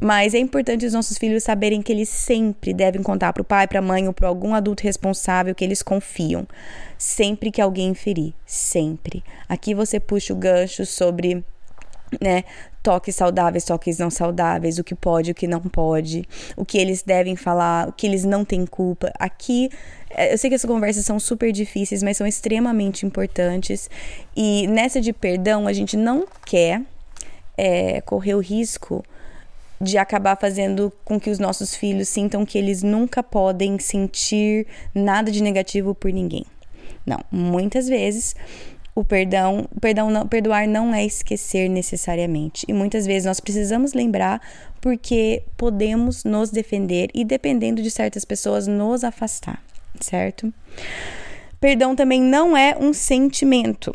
Mas 0.02 0.34
é 0.34 0.40
importante 0.40 0.86
os 0.86 0.94
nossos 0.94 1.18
filhos 1.18 1.44
saberem 1.44 1.82
que 1.82 1.92
eles 1.92 2.10
sempre 2.10 2.74
devem 2.74 3.02
contar 3.02 3.34
pro 3.34 3.44
pai, 3.44 3.68
pra 3.68 3.82
mãe 3.82 4.08
ou 4.08 4.14
para 4.14 4.28
algum 4.28 4.54
adulto 4.54 4.84
responsável 4.84 5.56
que 5.56 5.64
eles 5.64 5.82
confiam. 5.82 6.48
Sempre 6.98 7.52
que 7.52 7.62
alguém 7.62 7.94
ferir. 7.94 8.34
Sempre. 8.46 9.24
Aqui 9.48 9.74
você 9.74 10.00
puxa 10.00 10.34
o 10.34 10.38
gancho 10.38 10.86
sobre 10.86 11.44
né? 12.22 12.44
Toques 12.88 13.18
saudáveis, 13.18 13.66
toques 13.66 14.00
não 14.00 14.10
saudáveis, 14.10 14.80
o 14.80 14.84
que 14.84 14.96
pode, 14.96 15.32
o 15.32 15.36
que 15.36 15.46
não 15.46 15.60
pode, 15.60 16.24
o 16.56 16.64
que 16.64 16.78
eles 16.78 17.04
devem 17.04 17.36
falar, 17.36 17.90
o 17.90 17.92
que 17.92 18.08
eles 18.08 18.24
não 18.24 18.46
têm 18.46 18.66
culpa. 18.66 19.12
Aqui, 19.20 19.70
é, 20.10 20.32
eu 20.32 20.38
sei 20.38 20.50
que 20.50 20.56
essas 20.56 20.70
conversas 20.70 21.06
são 21.06 21.20
super 21.20 21.52
difíceis, 21.52 22.02
mas 22.02 22.16
são 22.16 22.26
extremamente 22.26 23.06
importantes. 23.06 23.90
E 24.34 24.68
nessa 24.68 25.02
de 25.02 25.12
perdão, 25.12 25.68
a 25.68 25.74
gente 25.74 25.98
não 25.98 26.26
quer 26.46 26.82
é, 27.58 28.00
correr 28.00 28.36
o 28.36 28.40
risco 28.40 29.04
de 29.82 29.98
acabar 29.98 30.38
fazendo 30.38 30.90
com 31.04 31.20
que 31.20 31.30
os 31.30 31.40
nossos 31.40 31.76
filhos 31.76 32.08
sintam 32.08 32.46
que 32.46 32.58
eles 32.58 32.84
nunca 32.84 33.22
podem 33.22 33.78
sentir 33.80 34.66
nada 34.96 35.30
de 35.30 35.44
negativo 35.44 35.94
por 35.94 36.10
ninguém. 36.10 36.46
Não, 37.06 37.20
muitas 37.30 37.90
vezes 37.90 38.34
o 38.98 39.04
perdão, 39.04 39.70
perdão 39.80 40.10
não, 40.10 40.28
perdoar 40.28 40.68
não 40.68 40.92
é 40.92 41.06
esquecer 41.06 41.70
necessariamente. 41.70 42.66
E 42.68 42.74
muitas 42.74 43.06
vezes 43.06 43.28
nós 43.28 43.40
precisamos 43.40 43.94
lembrar 43.94 44.42
porque 44.82 45.44
podemos 45.56 46.24
nos 46.24 46.50
defender 46.50 47.12
e 47.14 47.24
dependendo 47.24 47.80
de 47.80 47.92
certas 47.92 48.26
pessoas 48.26 48.66
nos 48.66 49.04
afastar, 49.04 49.62
certo? 50.02 50.52
Perdão 51.60 51.96
também 51.96 52.20
não 52.20 52.58
é 52.58 52.76
um 52.76 52.92
sentimento. 52.92 53.94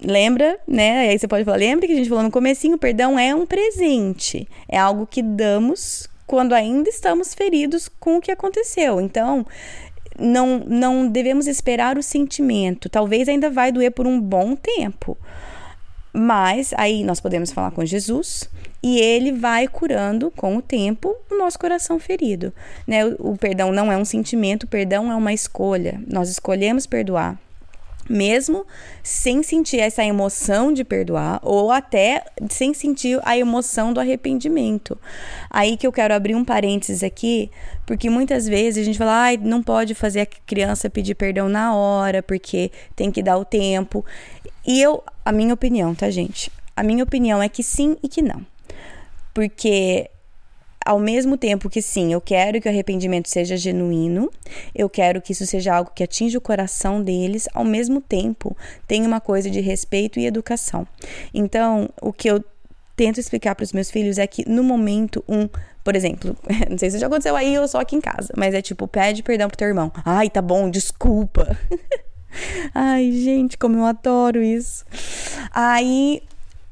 Lembra, 0.00 0.56
né? 0.68 1.08
Aí 1.08 1.18
você 1.18 1.26
pode 1.26 1.44
falar, 1.44 1.56
lembra 1.56 1.88
que 1.88 1.92
a 1.92 1.96
gente 1.96 2.08
falou 2.08 2.22
no 2.22 2.30
comecinho, 2.30 2.78
perdão 2.78 3.18
é 3.18 3.34
um 3.34 3.44
presente. 3.44 4.46
É 4.68 4.78
algo 4.78 5.04
que 5.04 5.20
damos 5.20 6.08
quando 6.28 6.52
ainda 6.52 6.88
estamos 6.88 7.34
feridos 7.34 7.88
com 7.98 8.18
o 8.18 8.20
que 8.20 8.30
aconteceu. 8.30 9.00
Então, 9.00 9.44
não, 10.18 10.58
não 10.66 11.08
devemos 11.08 11.46
esperar 11.46 11.96
o 11.96 12.02
sentimento. 12.02 12.88
Talvez 12.88 13.28
ainda 13.28 13.50
vai 13.50 13.72
doer 13.72 13.90
por 13.92 14.06
um 14.06 14.20
bom 14.20 14.56
tempo. 14.56 15.16
Mas 16.12 16.74
aí 16.76 17.02
nós 17.04 17.20
podemos 17.20 17.50
falar 17.50 17.70
com 17.70 17.84
Jesus 17.84 18.48
e 18.82 18.98
ele 18.98 19.32
vai 19.32 19.66
curando 19.66 20.30
com 20.30 20.56
o 20.56 20.62
tempo 20.62 21.16
o 21.30 21.38
nosso 21.38 21.58
coração 21.58 21.98
ferido. 21.98 22.52
Né? 22.86 23.06
O, 23.06 23.32
o 23.32 23.38
perdão 23.38 23.72
não 23.72 23.90
é 23.90 23.96
um 23.96 24.04
sentimento, 24.04 24.64
o 24.64 24.68
perdão 24.68 25.10
é 25.10 25.14
uma 25.14 25.32
escolha. 25.32 26.00
Nós 26.06 26.28
escolhemos 26.28 26.86
perdoar 26.86 27.38
mesmo 28.08 28.66
sem 29.02 29.42
sentir 29.42 29.78
essa 29.78 30.04
emoção 30.04 30.72
de 30.72 30.84
perdoar 30.84 31.40
ou 31.42 31.70
até 31.70 32.24
sem 32.48 32.74
sentir 32.74 33.20
a 33.24 33.36
emoção 33.36 33.92
do 33.92 34.00
arrependimento. 34.00 34.98
Aí 35.50 35.76
que 35.76 35.86
eu 35.86 35.92
quero 35.92 36.14
abrir 36.14 36.34
um 36.34 36.44
parênteses 36.44 37.02
aqui, 37.02 37.50
porque 37.86 38.10
muitas 38.10 38.46
vezes 38.46 38.82
a 38.82 38.84
gente 38.84 38.98
fala, 38.98 39.22
ai, 39.22 39.36
não 39.36 39.62
pode 39.62 39.94
fazer 39.94 40.20
a 40.20 40.26
criança 40.26 40.90
pedir 40.90 41.14
perdão 41.14 41.48
na 41.48 41.74
hora, 41.74 42.22
porque 42.22 42.70
tem 42.94 43.10
que 43.10 43.22
dar 43.22 43.36
o 43.36 43.44
tempo. 43.44 44.04
E 44.66 44.80
eu, 44.80 45.02
a 45.24 45.32
minha 45.32 45.54
opinião, 45.54 45.94
tá, 45.94 46.10
gente? 46.10 46.50
A 46.76 46.82
minha 46.82 47.04
opinião 47.04 47.42
é 47.42 47.48
que 47.48 47.62
sim 47.62 47.96
e 48.02 48.08
que 48.08 48.22
não. 48.22 48.44
Porque 49.34 50.10
ao 50.84 50.98
mesmo 50.98 51.36
tempo 51.36 51.68
que 51.68 51.82
sim, 51.82 52.12
eu 52.12 52.20
quero 52.20 52.60
que 52.60 52.68
o 52.68 52.70
arrependimento 52.70 53.28
seja 53.28 53.56
genuíno, 53.56 54.30
eu 54.74 54.88
quero 54.88 55.20
que 55.20 55.32
isso 55.32 55.46
seja 55.46 55.74
algo 55.74 55.90
que 55.94 56.02
atinja 56.02 56.38
o 56.38 56.40
coração 56.40 57.02
deles, 57.02 57.48
ao 57.54 57.64
mesmo 57.64 58.00
tempo 58.00 58.56
tem 58.86 59.06
uma 59.06 59.20
coisa 59.20 59.50
de 59.50 59.60
respeito 59.60 60.18
e 60.18 60.26
educação. 60.26 60.86
Então, 61.32 61.88
o 62.00 62.12
que 62.12 62.28
eu 62.28 62.44
tento 62.96 63.18
explicar 63.18 63.54
para 63.54 63.64
os 63.64 63.72
meus 63.72 63.90
filhos 63.90 64.18
é 64.18 64.26
que 64.26 64.48
no 64.48 64.62
momento 64.62 65.24
um, 65.28 65.48
por 65.82 65.96
exemplo, 65.96 66.36
não 66.70 66.78
sei 66.78 66.90
se 66.90 66.98
já 66.98 67.06
aconteceu 67.06 67.34
aí 67.36 67.58
ou 67.58 67.66
só 67.66 67.80
aqui 67.80 67.96
em 67.96 68.00
casa, 68.00 68.32
mas 68.36 68.54
é 68.54 68.62
tipo, 68.62 68.86
pede 68.86 69.22
perdão 69.22 69.48
pro 69.48 69.56
teu 69.56 69.68
irmão. 69.68 69.90
Ai, 70.04 70.30
tá 70.30 70.42
bom, 70.42 70.70
desculpa. 70.70 71.58
Ai, 72.74 73.12
gente, 73.12 73.58
como 73.58 73.78
eu 73.78 73.84
adoro 73.84 74.42
isso. 74.42 74.84
Aí 75.52 76.22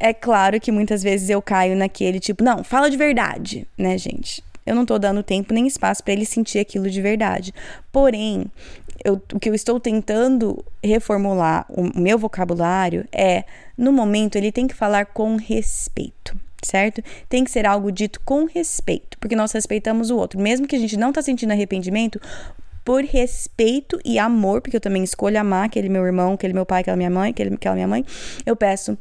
é 0.01 0.15
claro 0.15 0.59
que 0.59 0.73
muitas 0.73 1.03
vezes 1.03 1.29
eu 1.29 1.43
caio 1.43 1.77
naquele 1.77 2.19
tipo, 2.19 2.43
não, 2.43 2.65
fala 2.65 2.91
de 2.91 2.97
verdade, 2.97 3.69
né, 3.77 3.99
gente? 3.99 4.43
Eu 4.65 4.75
não 4.75 4.87
tô 4.87 4.99
dando 4.99 5.23
tempo 5.23 5.53
nem 5.53 5.67
espaço 5.67 6.03
para 6.03 6.13
ele 6.13 6.25
sentir 6.25 6.59
aquilo 6.59 6.89
de 6.91 7.01
verdade. 7.03 7.53
Porém, 7.93 8.47
eu, 9.05 9.21
o 9.33 9.39
que 9.39 9.49
eu 9.49 9.55
estou 9.55 9.79
tentando 9.79 10.65
reformular 10.83 11.67
o 11.69 11.99
meu 11.99 12.19
vocabulário 12.19 13.07
é, 13.13 13.45
no 13.77 13.93
momento, 13.93 14.37
ele 14.37 14.51
tem 14.51 14.67
que 14.67 14.75
falar 14.75 15.07
com 15.07 15.37
respeito 15.37 16.37
certo? 16.63 17.03
Tem 17.27 17.43
que 17.43 17.51
ser 17.51 17.65
algo 17.65 17.91
dito 17.91 18.21
com 18.23 18.45
respeito, 18.45 19.17
porque 19.19 19.35
nós 19.35 19.51
respeitamos 19.51 20.11
o 20.11 20.17
outro. 20.19 20.39
Mesmo 20.39 20.67
que 20.67 20.77
a 20.77 20.79
gente 20.79 20.95
não 20.95 21.11
tá 21.11 21.23
sentindo 21.23 21.53
arrependimento, 21.53 22.21
por 22.85 23.03
respeito 23.05 24.01
e 24.05 24.19
amor, 24.19 24.61
porque 24.61 24.77
eu 24.77 24.81
também 24.81 25.05
escolho 25.05 25.39
amar 25.39 25.67
aquele 25.67 25.89
meu 25.89 26.05
irmão, 26.05 26.35
aquele 26.35 26.53
meu 26.53 26.67
pai, 26.67 26.81
aquela 26.81 26.97
minha 26.97 27.11
mãe, 27.11 27.31
aquele, 27.31 27.55
aquela 27.55 27.75
minha 27.75 27.89
mãe, 27.89 28.05
eu 28.45 28.57
peço 28.57 28.99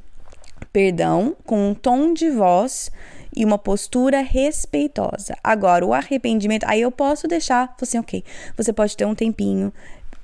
perdão 0.71 1.35
com 1.45 1.69
um 1.69 1.73
tom 1.73 2.13
de 2.13 2.29
voz 2.29 2.91
e 3.35 3.45
uma 3.45 3.57
postura 3.57 4.21
respeitosa. 4.21 5.35
Agora, 5.43 5.85
o 5.85 5.93
arrependimento, 5.93 6.65
aí 6.67 6.81
eu 6.81 6.91
posso 6.91 7.27
deixar, 7.27 7.75
assim, 7.81 7.99
ok, 7.99 8.23
você 8.57 8.73
pode 8.73 8.97
ter 8.97 9.05
um 9.05 9.15
tempinho, 9.15 9.71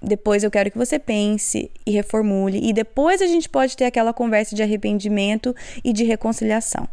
depois 0.01 0.43
eu 0.43 0.51
quero 0.51 0.69
que 0.69 0.77
você 0.77 0.99
pense 0.99 1.71
e 1.85 1.91
reformule, 1.91 2.59
e 2.61 2.73
depois 2.73 3.21
a 3.21 3.27
gente 3.27 3.49
pode 3.49 3.75
ter 3.75 3.85
aquela 3.85 4.13
conversa 4.13 4.55
de 4.55 4.61
arrependimento 4.61 5.55
e 5.83 5.93
de 5.93 6.03
reconciliação. 6.03 6.87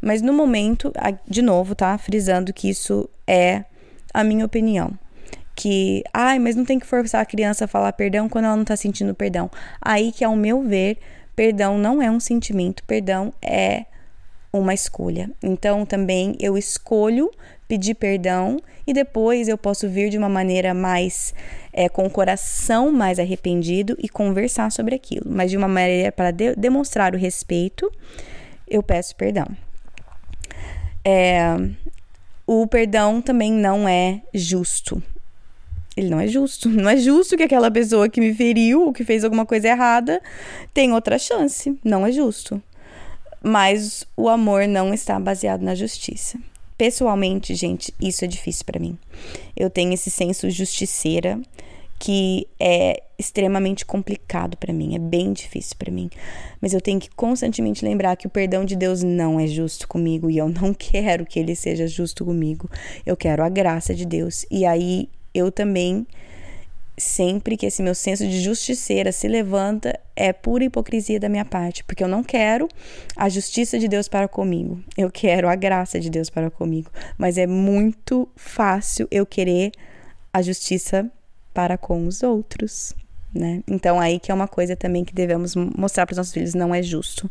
Mas 0.00 0.20
no 0.20 0.32
momento, 0.32 0.92
de 1.28 1.42
novo, 1.42 1.74
tá? 1.74 1.96
Frisando 1.96 2.52
que 2.52 2.68
isso 2.68 3.08
é 3.26 3.64
a 4.12 4.24
minha 4.24 4.44
opinião. 4.44 4.92
Que, 5.54 6.02
ai, 6.12 6.38
mas 6.38 6.56
não 6.56 6.64
tem 6.64 6.78
que 6.78 6.86
forçar 6.86 7.20
a 7.20 7.26
criança 7.26 7.66
a 7.66 7.68
falar 7.68 7.92
perdão 7.92 8.28
quando 8.28 8.46
ela 8.46 8.56
não 8.56 8.64
tá 8.64 8.74
sentindo 8.74 9.14
perdão. 9.14 9.50
Aí 9.80 10.10
que, 10.10 10.24
ao 10.24 10.34
meu 10.34 10.62
ver, 10.62 10.98
Perdão 11.34 11.78
não 11.78 12.02
é 12.02 12.10
um 12.10 12.20
sentimento, 12.20 12.82
perdão 12.84 13.32
é 13.40 13.86
uma 14.52 14.74
escolha. 14.74 15.30
Então 15.42 15.86
também 15.86 16.36
eu 16.38 16.58
escolho 16.58 17.30
pedir 17.66 17.94
perdão 17.94 18.58
e 18.86 18.92
depois 18.92 19.48
eu 19.48 19.56
posso 19.56 19.88
vir 19.88 20.10
de 20.10 20.18
uma 20.18 20.28
maneira 20.28 20.74
mais 20.74 21.34
é, 21.72 21.88
com 21.88 22.04
o 22.04 22.10
coração 22.10 22.92
mais 22.92 23.18
arrependido 23.18 23.96
e 23.98 24.08
conversar 24.08 24.70
sobre 24.70 24.94
aquilo, 24.94 25.24
mas 25.26 25.50
de 25.50 25.56
uma 25.56 25.68
maneira 25.68 26.12
para 26.12 26.30
de 26.30 26.54
demonstrar 26.54 27.14
o 27.14 27.18
respeito, 27.18 27.90
eu 28.68 28.82
peço 28.82 29.16
perdão. 29.16 29.46
É, 31.04 31.56
o 32.46 32.66
perdão 32.66 33.22
também 33.22 33.50
não 33.50 33.88
é 33.88 34.20
justo 34.34 35.02
ele 35.96 36.08
não 36.08 36.20
é 36.20 36.26
justo. 36.26 36.68
Não 36.70 36.88
é 36.88 36.96
justo 36.96 37.36
que 37.36 37.42
aquela 37.42 37.70
pessoa 37.70 38.08
que 38.08 38.20
me 38.20 38.34
feriu 38.34 38.82
ou 38.86 38.92
que 38.92 39.04
fez 39.04 39.24
alguma 39.24 39.44
coisa 39.44 39.68
errada 39.68 40.20
tenha 40.72 40.94
outra 40.94 41.18
chance. 41.18 41.78
Não 41.84 42.06
é 42.06 42.12
justo. 42.12 42.62
Mas 43.42 44.06
o 44.16 44.28
amor 44.28 44.68
não 44.68 44.94
está 44.94 45.18
baseado 45.18 45.62
na 45.62 45.74
justiça. 45.74 46.38
Pessoalmente, 46.78 47.54
gente, 47.54 47.92
isso 48.00 48.24
é 48.24 48.28
difícil 48.28 48.64
para 48.64 48.80
mim. 48.80 48.96
Eu 49.56 49.68
tenho 49.68 49.92
esse 49.92 50.10
senso 50.10 50.48
justiceira 50.48 51.40
que 51.98 52.48
é 52.58 53.00
extremamente 53.16 53.86
complicado 53.86 54.56
para 54.56 54.72
mim, 54.72 54.96
é 54.96 54.98
bem 54.98 55.32
difícil 55.32 55.76
para 55.78 55.92
mim. 55.92 56.10
Mas 56.60 56.74
eu 56.74 56.80
tenho 56.80 56.98
que 56.98 57.08
constantemente 57.10 57.84
lembrar 57.84 58.16
que 58.16 58.26
o 58.26 58.30
perdão 58.30 58.64
de 58.64 58.74
Deus 58.74 59.04
não 59.04 59.38
é 59.38 59.46
justo 59.46 59.86
comigo 59.86 60.28
e 60.28 60.38
eu 60.38 60.48
não 60.48 60.74
quero 60.74 61.24
que 61.24 61.38
ele 61.38 61.54
seja 61.54 61.86
justo 61.86 62.24
comigo. 62.24 62.68
Eu 63.06 63.16
quero 63.16 63.44
a 63.44 63.48
graça 63.48 63.94
de 63.94 64.04
Deus. 64.04 64.44
E 64.50 64.64
aí 64.64 65.08
eu 65.34 65.50
também, 65.50 66.06
sempre 66.98 67.56
que 67.56 67.66
esse 67.66 67.82
meu 67.82 67.94
senso 67.94 68.26
de 68.26 68.40
justiceira 68.40 69.12
se 69.12 69.26
levanta, 69.28 69.98
é 70.14 70.32
pura 70.32 70.64
hipocrisia 70.64 71.18
da 71.18 71.28
minha 71.28 71.44
parte, 71.44 71.82
porque 71.84 72.02
eu 72.04 72.08
não 72.08 72.22
quero 72.22 72.68
a 73.16 73.28
justiça 73.28 73.78
de 73.78 73.88
Deus 73.88 74.08
para 74.08 74.28
comigo, 74.28 74.80
eu 74.96 75.10
quero 75.10 75.48
a 75.48 75.54
graça 75.54 75.98
de 75.98 76.10
Deus 76.10 76.30
para 76.30 76.50
comigo, 76.50 76.90
mas 77.16 77.38
é 77.38 77.46
muito 77.46 78.28
fácil 78.36 79.08
eu 79.10 79.24
querer 79.26 79.72
a 80.32 80.40
justiça 80.42 81.10
para 81.52 81.76
com 81.76 82.06
os 82.06 82.22
outros, 82.22 82.94
né? 83.34 83.62
Então 83.68 84.00
aí 84.00 84.18
que 84.18 84.30
é 84.30 84.34
uma 84.34 84.48
coisa 84.48 84.76
também 84.76 85.04
que 85.04 85.14
devemos 85.14 85.54
mostrar 85.54 86.06
para 86.06 86.12
os 86.12 86.18
nossos 86.18 86.32
filhos, 86.32 86.54
não 86.54 86.74
é 86.74 86.82
justo. 86.82 87.30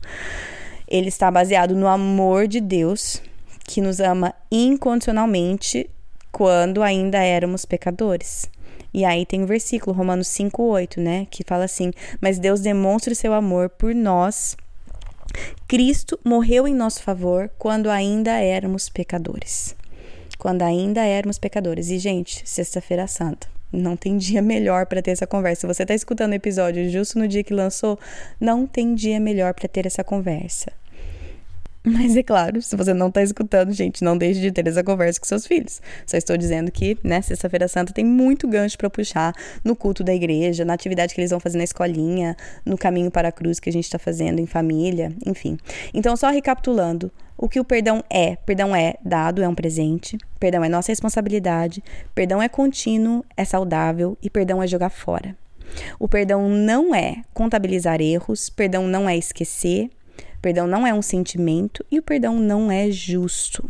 Ele 0.87 1.07
está 1.07 1.31
baseado 1.31 1.75
no 1.75 1.87
amor 1.87 2.47
de 2.47 2.59
Deus, 2.59 3.21
que 3.65 3.81
nos 3.81 3.99
ama 3.99 4.33
incondicionalmente 4.51 5.89
quando 6.31 6.81
ainda 6.81 7.19
éramos 7.19 7.65
pecadores. 7.65 8.49
E 8.93 9.05
aí 9.05 9.25
tem 9.25 9.43
o 9.43 9.47
versículo, 9.47 9.95
Romanos 9.95 10.27
5,8, 10.27 10.97
né? 10.97 11.27
Que 11.29 11.43
fala 11.45 11.63
assim: 11.63 11.91
Mas 12.19 12.39
Deus 12.39 12.59
demonstra 12.59 13.13
o 13.13 13.15
seu 13.15 13.33
amor 13.33 13.69
por 13.69 13.95
nós. 13.95 14.57
Cristo 15.67 16.19
morreu 16.25 16.67
em 16.67 16.75
nosso 16.75 17.01
favor 17.01 17.49
quando 17.57 17.89
ainda 17.89 18.31
éramos 18.31 18.89
pecadores. 18.89 19.75
Quando 20.37 20.63
ainda 20.63 21.05
éramos 21.05 21.37
pecadores. 21.37 21.89
E, 21.89 21.97
gente, 21.97 22.41
Sexta-feira 22.45 23.07
Santa. 23.07 23.47
Não 23.71 23.95
tem 23.95 24.17
dia 24.17 24.41
melhor 24.41 24.85
para 24.85 25.01
ter 25.01 25.11
essa 25.11 25.25
conversa. 25.25 25.61
Se 25.61 25.67
você 25.67 25.83
está 25.83 25.93
escutando 25.93 26.31
o 26.31 26.35
episódio 26.35 26.89
justo 26.89 27.17
no 27.17 27.27
dia 27.27 27.43
que 27.43 27.53
lançou, 27.53 27.97
não 28.37 28.67
tem 28.67 28.93
dia 28.93 29.19
melhor 29.19 29.53
para 29.53 29.69
ter 29.69 29.85
essa 29.85 30.03
conversa. 30.03 30.73
Mas 31.85 32.15
é 32.15 32.21
claro, 32.21 32.61
se 32.61 32.75
você 32.75 32.93
não 32.93 33.07
está 33.07 33.23
escutando, 33.23 33.71
gente, 33.71 34.03
não 34.03 34.15
deixe 34.15 34.39
de 34.39 34.51
ter 34.51 34.67
essa 34.67 34.83
conversa 34.83 35.19
com 35.19 35.25
seus 35.25 35.47
filhos. 35.47 35.81
Só 36.05 36.15
estou 36.15 36.37
dizendo 36.37 36.71
que, 36.71 36.95
né, 37.03 37.21
Sexta-feira 37.21 37.67
Santa 37.67 37.91
tem 37.91 38.05
muito 38.05 38.47
gancho 38.47 38.77
para 38.77 38.89
puxar 38.89 39.33
no 39.63 39.75
culto 39.75 40.03
da 40.03 40.13
igreja, 40.13 40.63
na 40.63 40.73
atividade 40.73 41.15
que 41.15 41.19
eles 41.19 41.31
vão 41.31 41.39
fazer 41.39 41.57
na 41.57 41.63
escolinha, 41.63 42.35
no 42.63 42.77
caminho 42.77 43.09
para 43.09 43.29
a 43.29 43.31
cruz 43.31 43.59
que 43.59 43.69
a 43.69 43.73
gente 43.73 43.85
está 43.85 43.97
fazendo 43.97 44.39
em 44.39 44.45
família, 44.45 45.11
enfim. 45.25 45.57
Então, 45.91 46.15
só 46.15 46.29
recapitulando, 46.29 47.11
o 47.35 47.49
que 47.49 47.59
o 47.59 47.65
perdão 47.65 48.03
é? 48.07 48.35
Perdão 48.35 48.75
é 48.75 48.93
dado, 49.03 49.41
é 49.41 49.47
um 49.47 49.55
presente. 49.55 50.15
Perdão 50.39 50.63
é 50.63 50.69
nossa 50.69 50.91
responsabilidade. 50.91 51.83
Perdão 52.13 52.39
é 52.39 52.47
contínuo, 52.47 53.25
é 53.35 53.43
saudável 53.43 54.15
e 54.21 54.29
perdão 54.29 54.61
é 54.61 54.67
jogar 54.67 54.91
fora. 54.91 55.35
O 55.97 56.07
perdão 56.07 56.47
não 56.47 56.93
é 56.93 57.23
contabilizar 57.33 57.99
erros, 57.99 58.49
perdão 58.49 58.87
não 58.87 59.09
é 59.09 59.17
esquecer, 59.17 59.89
perdão 60.41 60.67
não 60.67 60.85
é 60.85 60.93
um 60.93 61.01
sentimento 61.01 61.85
e 61.91 61.99
o 61.99 62.01
perdão 62.03 62.39
não 62.39 62.71
é 62.71 62.89
justo. 62.89 63.69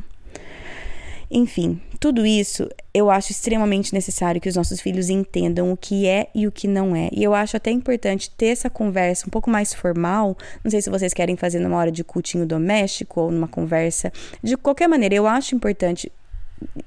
Enfim, 1.34 1.80
tudo 1.98 2.26
isso 2.26 2.68
eu 2.94 3.10
acho 3.10 3.32
extremamente 3.32 3.94
necessário 3.94 4.42
que 4.42 4.50
os 4.50 4.56
nossos 4.56 4.82
filhos 4.82 5.10
entendam 5.10 5.72
o 5.72 5.78
que 5.78 6.06
é 6.06 6.28
e 6.36 6.46
o 6.46 6.52
que 6.52 6.68
não 6.68 6.94
é. 6.94 7.10
E 7.12 7.24
eu 7.24 7.34
acho 7.34 7.56
até 7.56 7.72
importante 7.72 8.30
ter 8.32 8.48
essa 8.48 8.70
conversa 8.70 9.28
um 9.28 9.30
pouco 9.30 9.50
mais 9.50 9.74
formal. 9.74 10.38
Não 10.62 10.70
sei 10.70 10.82
se 10.82 10.90
vocês 10.90 11.14
querem 11.14 11.38
fazer 11.38 11.60
numa 11.60 11.78
hora 11.78 11.92
de 11.92 12.04
cultinho 12.04 12.46
doméstico 12.46 13.22
ou 13.22 13.32
numa 13.32 13.48
conversa. 13.48 14.12
De 14.44 14.58
qualquer 14.58 14.90
maneira, 14.90 15.16
eu 15.16 15.26
acho 15.26 15.56
importante 15.56 16.12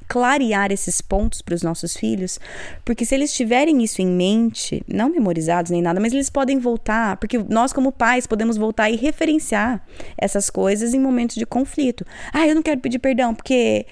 clarear 0.09 0.71
esses 0.71 1.00
pontos 1.00 1.43
para 1.43 1.54
os 1.54 1.62
nossos 1.62 1.97
filhos, 1.97 2.38
porque 2.85 3.04
se 3.04 3.14
eles 3.14 3.33
tiverem 3.33 3.83
isso 3.83 4.00
em 4.00 4.07
mente, 4.07 4.83
não 4.87 5.09
memorizados 5.09 5.71
nem 5.71 5.83
nada, 5.83 6.00
mas 6.00 6.12
eles 6.12 6.31
podem 6.31 6.59
voltar, 6.59 7.16
porque 7.16 7.38
nós 7.38 7.73
como 7.73 7.90
pais 7.90 8.26
podemos 8.26 8.57
voltar 8.57 8.90
e 8.90 8.97
referenciar 8.97 9.85
essas 10.16 10.50
coisas 10.50 10.95
em 10.95 11.00
momentos 11.00 11.37
de 11.37 11.47
conflito. 11.47 12.04
Ah, 12.33 12.47
eu 12.47 12.54
não 12.54 12.62
quero 12.62 12.81
pedir 12.81 12.99
perdão 12.99 13.35
porque 13.35 13.87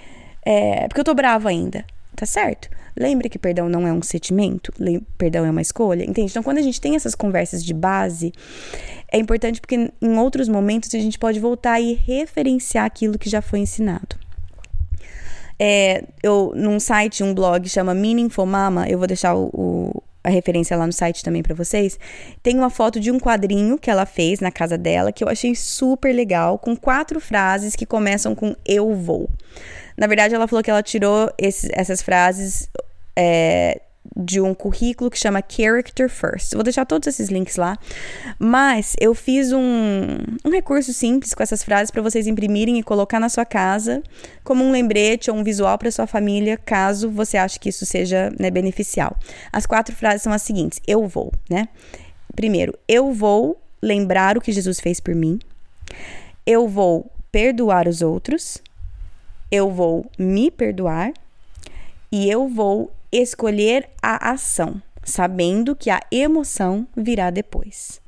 é, 0.45 0.87
porque 0.89 1.01
eu 1.01 1.05
tô 1.05 1.15
bravo 1.15 1.49
ainda. 1.49 1.85
Tá 2.15 2.27
certo? 2.27 2.69
Lembre 2.97 3.29
que 3.29 3.39
perdão 3.39 3.69
não 3.69 3.87
é 3.87 3.93
um 3.93 4.03
sentimento, 4.03 4.71
perdão 5.17 5.47
é 5.47 5.51
uma 5.51 5.63
escolha, 5.63 6.05
entende? 6.05 6.31
Então, 6.31 6.43
quando 6.43 6.59
a 6.59 6.63
gente 6.63 6.81
tem 6.81 6.95
essas 6.95 7.15
conversas 7.15 7.65
de 7.65 7.73
base, 7.73 8.33
é 9.11 9.19
importante 9.19 9.61
porque 9.61 9.91
em 10.01 10.19
outros 10.19 10.47
momentos 10.47 10.95
a 10.95 10.99
gente 10.99 11.19
pode 11.19 11.41
voltar 11.41 11.81
e 11.81 11.95
referenciar 11.95 12.85
aquilo 12.85 13.19
que 13.19 13.31
já 13.31 13.41
foi 13.41 13.61
ensinado. 13.61 14.22
É, 15.59 16.05
eu, 16.23 16.53
num 16.55 16.81
site, 16.81 17.23
um 17.23 17.35
blog 17.35 17.69
chama 17.69 17.95
Meaningful 17.95 18.47
Mama, 18.47 18.89
eu 18.89 18.99
vou 18.99 19.07
deixar 19.07 19.35
o, 19.35 19.51
o 19.53 20.03
a 20.25 20.31
referência 20.31 20.77
lá 20.77 20.87
no 20.87 20.93
site 20.93 21.25
também 21.25 21.43
para 21.43 21.55
vocês. 21.55 21.99
Tem 22.43 22.57
uma 22.57 22.71
foto 22.71 23.01
de 23.01 23.11
um 23.11 23.19
quadrinho 23.19 23.79
que 23.79 23.91
ela 23.91 24.07
fez 24.07 24.41
na 24.41 24.53
casa 24.53 24.79
dela 24.79 25.13
que 25.13 25.25
eu 25.25 25.29
achei 25.29 25.55
super 25.55 26.13
legal, 26.15 26.59
com 26.59 26.77
quatro 26.77 27.21
frases 27.21 27.75
que 27.75 27.85
começam 27.85 28.35
com 28.35 28.55
eu 28.65 28.95
vou. 28.95 29.29
Na 29.97 30.07
verdade, 30.07 30.35
ela 30.35 30.47
falou 30.47 30.63
que 30.63 30.71
ela 30.71 30.83
tirou 30.83 31.31
esses, 31.37 31.69
essas 31.73 32.01
frases 32.03 32.69
é, 33.17 33.81
de 34.17 34.41
um 34.41 34.55
currículo 34.55 35.11
que 35.11 35.19
chama 35.19 35.43
Character 35.47 36.09
First. 36.09 36.55
Vou 36.55 36.63
deixar 36.63 36.85
todos 36.85 37.09
esses 37.09 37.29
links 37.29 37.57
lá. 37.57 37.79
Mas 38.39 38.95
eu 39.01 39.15
fiz 39.15 39.53
um, 39.53 40.19
um 40.45 40.51
recurso 40.51 40.93
simples 40.93 41.35
com 41.35 41.43
essas 41.43 41.63
frases 41.63 41.91
para 41.91 42.03
vocês 42.03 42.27
imprimirem 42.27 42.79
e 42.79 42.83
colocar 42.83 43.19
na 43.19 43.29
sua 43.29 43.45
casa 43.45 44.03
como 44.45 44.65
um 44.65 44.71
lembrete 44.71 45.31
ou 45.31 45.37
um 45.37 45.45
visual 45.45 45.79
para 45.79 45.91
sua 45.91 46.07
família, 46.07 46.57
caso 46.57 47.11
você 47.11 47.37
ache 47.37 47.59
que 47.59 47.69
isso 47.69 47.87
seja 47.87 48.33
né, 48.39 48.51
beneficial. 48.51 49.17
As 49.53 49.67
quatro 49.67 49.95
frases 49.95 50.23
são 50.23 50.33
as 50.33 50.43
seguintes: 50.43 50.81
Eu 50.87 51.07
vou, 51.07 51.33
né? 51.49 51.69
Primeiro, 52.35 52.79
eu 52.89 53.13
vou 53.13 53.61
lembrar 53.81 54.37
o 54.37 54.41
que 54.41 54.53
Jesus 54.53 54.81
fez 54.81 55.01
por 55.01 55.15
mim. 55.15 55.39
Eu 56.47 56.69
vou 56.69 57.11
perdoar 57.31 57.89
os 57.89 58.03
outros. 58.03 58.59
Eu 59.51 59.71
vou 59.71 60.07
me 60.19 60.51
perdoar. 60.51 61.13
E 62.11 62.29
eu 62.31 62.49
vou 62.49 62.93
escolher 63.13 63.91
a 64.03 64.31
ação, 64.31 64.81
sabendo 65.05 65.77
que 65.77 65.91
a 65.91 66.01
emoção 66.11 66.87
virá 66.97 67.31
depois. 67.31 68.01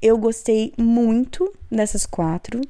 Eu 0.00 0.16
gostei 0.16 0.72
muito 0.78 1.52
dessas 1.70 2.06
quatro. 2.06 2.60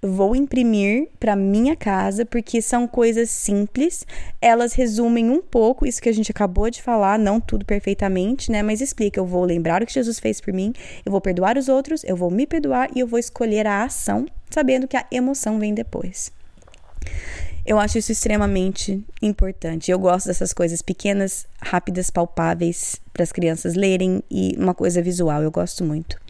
Vou 0.00 0.36
imprimir 0.36 1.08
para 1.18 1.34
minha 1.34 1.74
casa 1.74 2.26
porque 2.26 2.60
são 2.60 2.86
coisas 2.86 3.30
simples. 3.30 4.06
Elas 4.40 4.74
resumem 4.74 5.30
um 5.30 5.40
pouco 5.40 5.86
isso 5.86 6.00
que 6.00 6.08
a 6.08 6.12
gente 6.12 6.30
acabou 6.30 6.68
de 6.68 6.82
falar, 6.82 7.18
não 7.18 7.40
tudo 7.40 7.64
perfeitamente, 7.64 8.52
né? 8.52 8.62
Mas 8.62 8.82
explica. 8.82 9.18
Eu 9.18 9.24
vou 9.24 9.44
lembrar 9.44 9.82
o 9.82 9.86
que 9.86 9.94
Jesus 9.94 10.20
fez 10.20 10.40
por 10.40 10.52
mim, 10.52 10.74
eu 11.04 11.10
vou 11.10 11.20
perdoar 11.20 11.56
os 11.56 11.68
outros, 11.68 12.04
eu 12.04 12.16
vou 12.16 12.30
me 12.30 12.46
perdoar 12.46 12.90
e 12.94 13.00
eu 13.00 13.06
vou 13.06 13.18
escolher 13.18 13.66
a 13.66 13.82
ação, 13.82 14.26
sabendo 14.50 14.86
que 14.86 14.96
a 14.96 15.06
emoção 15.10 15.58
vem 15.58 15.72
depois. 15.72 16.30
Eu 17.66 17.78
acho 17.78 17.96
isso 17.96 18.12
extremamente 18.12 19.02
importante. 19.22 19.90
Eu 19.90 19.98
gosto 19.98 20.26
dessas 20.26 20.52
coisas 20.52 20.82
pequenas, 20.82 21.46
rápidas, 21.62 22.10
palpáveis 22.10 23.00
para 23.12 23.22
as 23.22 23.32
crianças 23.32 23.74
lerem 23.74 24.22
e 24.30 24.54
uma 24.58 24.74
coisa 24.74 25.00
visual. 25.00 25.42
Eu 25.42 25.50
gosto 25.50 25.82
muito. 25.82 26.20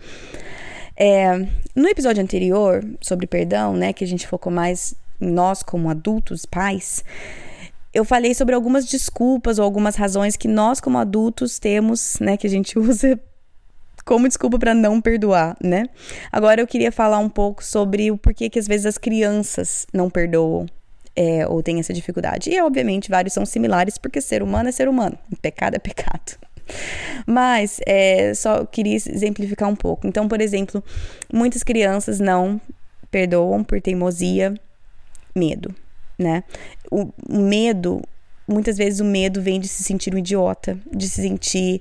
É, 0.97 1.37
no 1.75 1.89
episódio 1.89 2.23
anterior 2.23 2.85
sobre 3.01 3.27
perdão, 3.27 3.75
né, 3.75 3.93
que 3.93 4.05
a 4.05 4.07
gente 4.07 4.29
focou 4.29 4.53
mais 4.53 4.95
em 5.21 5.29
nós 5.29 5.63
como 5.63 5.91
adultos, 5.91 6.47
pais, 6.47 7.05
eu 7.93 8.05
falei 8.05 8.33
sobre 8.33 8.55
algumas 8.55 8.85
desculpas 8.85 9.59
ou 9.59 9.65
algumas 9.65 9.97
razões 9.97 10.37
que 10.37 10.47
nós 10.47 10.81
como 10.81 10.99
adultos 10.99 11.59
temos, 11.59 12.17
né, 12.21 12.37
que 12.37 12.47
a 12.47 12.51
gente 12.51 12.79
usa 12.79 13.19
como 14.05 14.29
desculpa 14.29 14.59
para 14.59 14.75
não 14.75 15.01
perdoar, 15.01 15.57
né? 15.63 15.87
Agora 16.31 16.61
eu 16.61 16.67
queria 16.67 16.93
falar 16.93 17.19
um 17.19 17.29
pouco 17.29 17.65
sobre 17.65 18.11
o 18.11 18.19
porquê 18.19 18.51
que 18.51 18.59
às 18.59 18.69
vezes 18.69 18.85
as 18.85 18.99
crianças 18.99 19.87
não 19.95 20.11
perdoam, 20.11 20.67
é, 21.17 21.47
ou 21.47 21.63
tem 21.63 21.79
essa 21.79 21.93
dificuldade. 21.93 22.51
E, 22.51 22.61
obviamente, 22.61 23.11
vários 23.11 23.33
são 23.33 23.47
similares, 23.47 23.99
porque 23.99 24.21
ser 24.21 24.43
humano 24.43 24.69
é 24.69 24.73
ser 24.73 24.89
humano, 24.89 25.19
pecado 25.41 25.75
é 25.77 25.79
pecado. 25.79 26.39
Mas 27.27 27.81
é, 27.87 28.33
só 28.35 28.65
queria 28.65 28.97
exemplificar 28.97 29.69
um 29.69 29.77
pouco. 29.77 30.07
Então, 30.07 30.27
por 30.29 30.41
exemplo, 30.41 30.83
muitas 31.33 31.63
crianças 31.63 32.21
não 32.21 32.61
perdoam 33.11 33.63
por 33.63 33.81
teimosia, 33.81 34.55
medo, 35.35 35.75
né? 36.19 36.43
O, 36.91 37.11
medo, 37.29 38.03
muitas 38.47 38.77
vezes 38.77 39.01
o 39.01 39.05
medo 39.05 39.43
vem 39.43 39.61
de 39.61 39.69
se 39.69 39.85
sentir 39.85 40.15
um 40.15 40.19
idiota, 40.19 40.79
de 40.93 41.09
se 41.09 41.23
sentir 41.23 41.81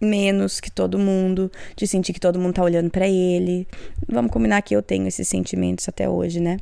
menos 0.00 0.60
que 0.60 0.70
todo 0.70 0.98
mundo, 0.98 1.50
de 1.74 1.86
sentir 1.86 2.12
que 2.12 2.20
todo 2.20 2.38
mundo 2.38 2.54
tá 2.54 2.62
olhando 2.62 2.90
para 2.90 3.08
ele. 3.08 3.66
Vamos 4.08 4.30
combinar 4.30 4.62
que 4.62 4.74
eu 4.74 4.82
tenho 4.82 5.06
esses 5.06 5.26
sentimentos 5.28 5.88
até 5.88 6.08
hoje, 6.08 6.40
né? 6.40 6.58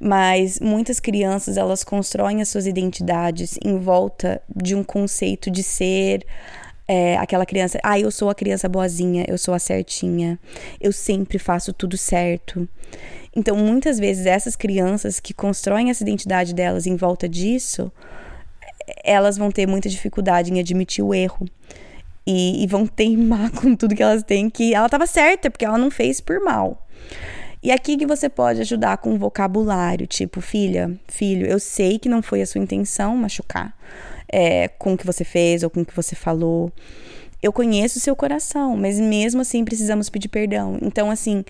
Mas 0.00 0.60
muitas 0.60 1.00
crianças, 1.00 1.56
elas 1.56 1.84
constroem 1.84 2.42
as 2.42 2.48
suas 2.48 2.66
identidades 2.66 3.58
em 3.64 3.78
volta 3.78 4.40
de 4.54 4.74
um 4.74 4.82
conceito 4.82 5.50
de 5.50 5.62
ser 5.62 6.24
é, 6.86 7.16
aquela 7.16 7.46
criança, 7.46 7.78
ah, 7.82 7.98
eu 7.98 8.10
sou 8.10 8.28
a 8.28 8.34
criança 8.34 8.68
boazinha, 8.68 9.24
eu 9.26 9.38
sou 9.38 9.54
a 9.54 9.58
certinha, 9.58 10.38
eu 10.80 10.92
sempre 10.92 11.38
faço 11.38 11.72
tudo 11.72 11.96
certo. 11.96 12.68
Então, 13.34 13.56
muitas 13.56 13.98
vezes 13.98 14.26
essas 14.26 14.54
crianças 14.54 15.18
que 15.18 15.32
constroem 15.34 15.90
essa 15.90 16.02
identidade 16.02 16.54
delas 16.54 16.86
em 16.86 16.94
volta 16.94 17.28
disso, 17.28 17.90
elas 19.02 19.36
vão 19.36 19.50
ter 19.50 19.66
muita 19.66 19.88
dificuldade 19.88 20.52
em 20.52 20.60
admitir 20.60 21.02
o 21.02 21.14
erro 21.14 21.48
e, 22.26 22.62
e 22.62 22.66
vão 22.66 22.86
teimar 22.86 23.50
com 23.60 23.74
tudo 23.74 23.94
que 23.94 24.02
elas 24.02 24.22
têm 24.22 24.48
que 24.50 24.74
ela 24.74 24.86
estava 24.86 25.06
certa, 25.06 25.50
porque 25.50 25.64
ela 25.64 25.78
não 25.78 25.90
fez 25.90 26.20
por 26.20 26.40
mal. 26.40 26.86
E 27.62 27.72
aqui 27.72 27.96
que 27.96 28.06
você 28.06 28.28
pode 28.28 28.60
ajudar 28.60 28.98
com 28.98 29.18
vocabulário, 29.18 30.06
tipo, 30.06 30.40
filha, 30.42 30.92
filho, 31.08 31.46
eu 31.46 31.58
sei 31.58 31.98
que 31.98 32.10
não 32.10 32.22
foi 32.22 32.42
a 32.42 32.46
sua 32.46 32.60
intenção 32.60 33.16
machucar 33.16 33.74
é, 34.30 34.68
com 34.68 34.92
o 34.92 34.98
que 34.98 35.06
você 35.06 35.24
fez 35.24 35.62
ou 35.62 35.70
com 35.70 35.80
o 35.80 35.86
que 35.86 35.96
você 35.96 36.14
falou. 36.14 36.70
Eu 37.42 37.52
conheço 37.52 37.98
o 37.98 38.00
seu 38.00 38.14
coração, 38.14 38.76
mas 38.76 39.00
mesmo 39.00 39.40
assim 39.40 39.64
precisamos 39.64 40.10
pedir 40.10 40.28
perdão. 40.28 40.78
Então, 40.82 41.10
assim, 41.10 41.44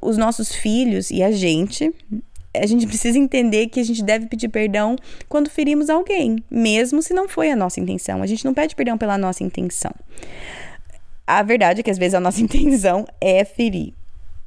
os 0.00 0.16
nossos 0.16 0.52
filhos 0.52 1.10
e 1.10 1.22
a 1.22 1.30
gente 1.30 1.94
a 2.54 2.66
gente 2.66 2.86
precisa 2.86 3.18
entender 3.18 3.66
que 3.68 3.80
a 3.80 3.84
gente 3.84 4.02
deve 4.02 4.26
pedir 4.26 4.48
perdão 4.48 4.96
quando 5.28 5.50
ferimos 5.50 5.90
alguém, 5.90 6.36
mesmo 6.50 7.02
se 7.02 7.12
não 7.12 7.28
foi 7.28 7.50
a 7.50 7.56
nossa 7.56 7.80
intenção. 7.80 8.22
A 8.22 8.26
gente 8.26 8.44
não 8.44 8.54
pede 8.54 8.74
perdão 8.74 8.96
pela 8.96 9.18
nossa 9.18 9.42
intenção. 9.42 9.92
A 11.26 11.42
verdade 11.42 11.80
é 11.80 11.82
que 11.82 11.90
às 11.90 11.98
vezes 11.98 12.14
a 12.14 12.20
nossa 12.20 12.40
intenção 12.42 13.04
é 13.20 13.44
ferir, 13.44 13.92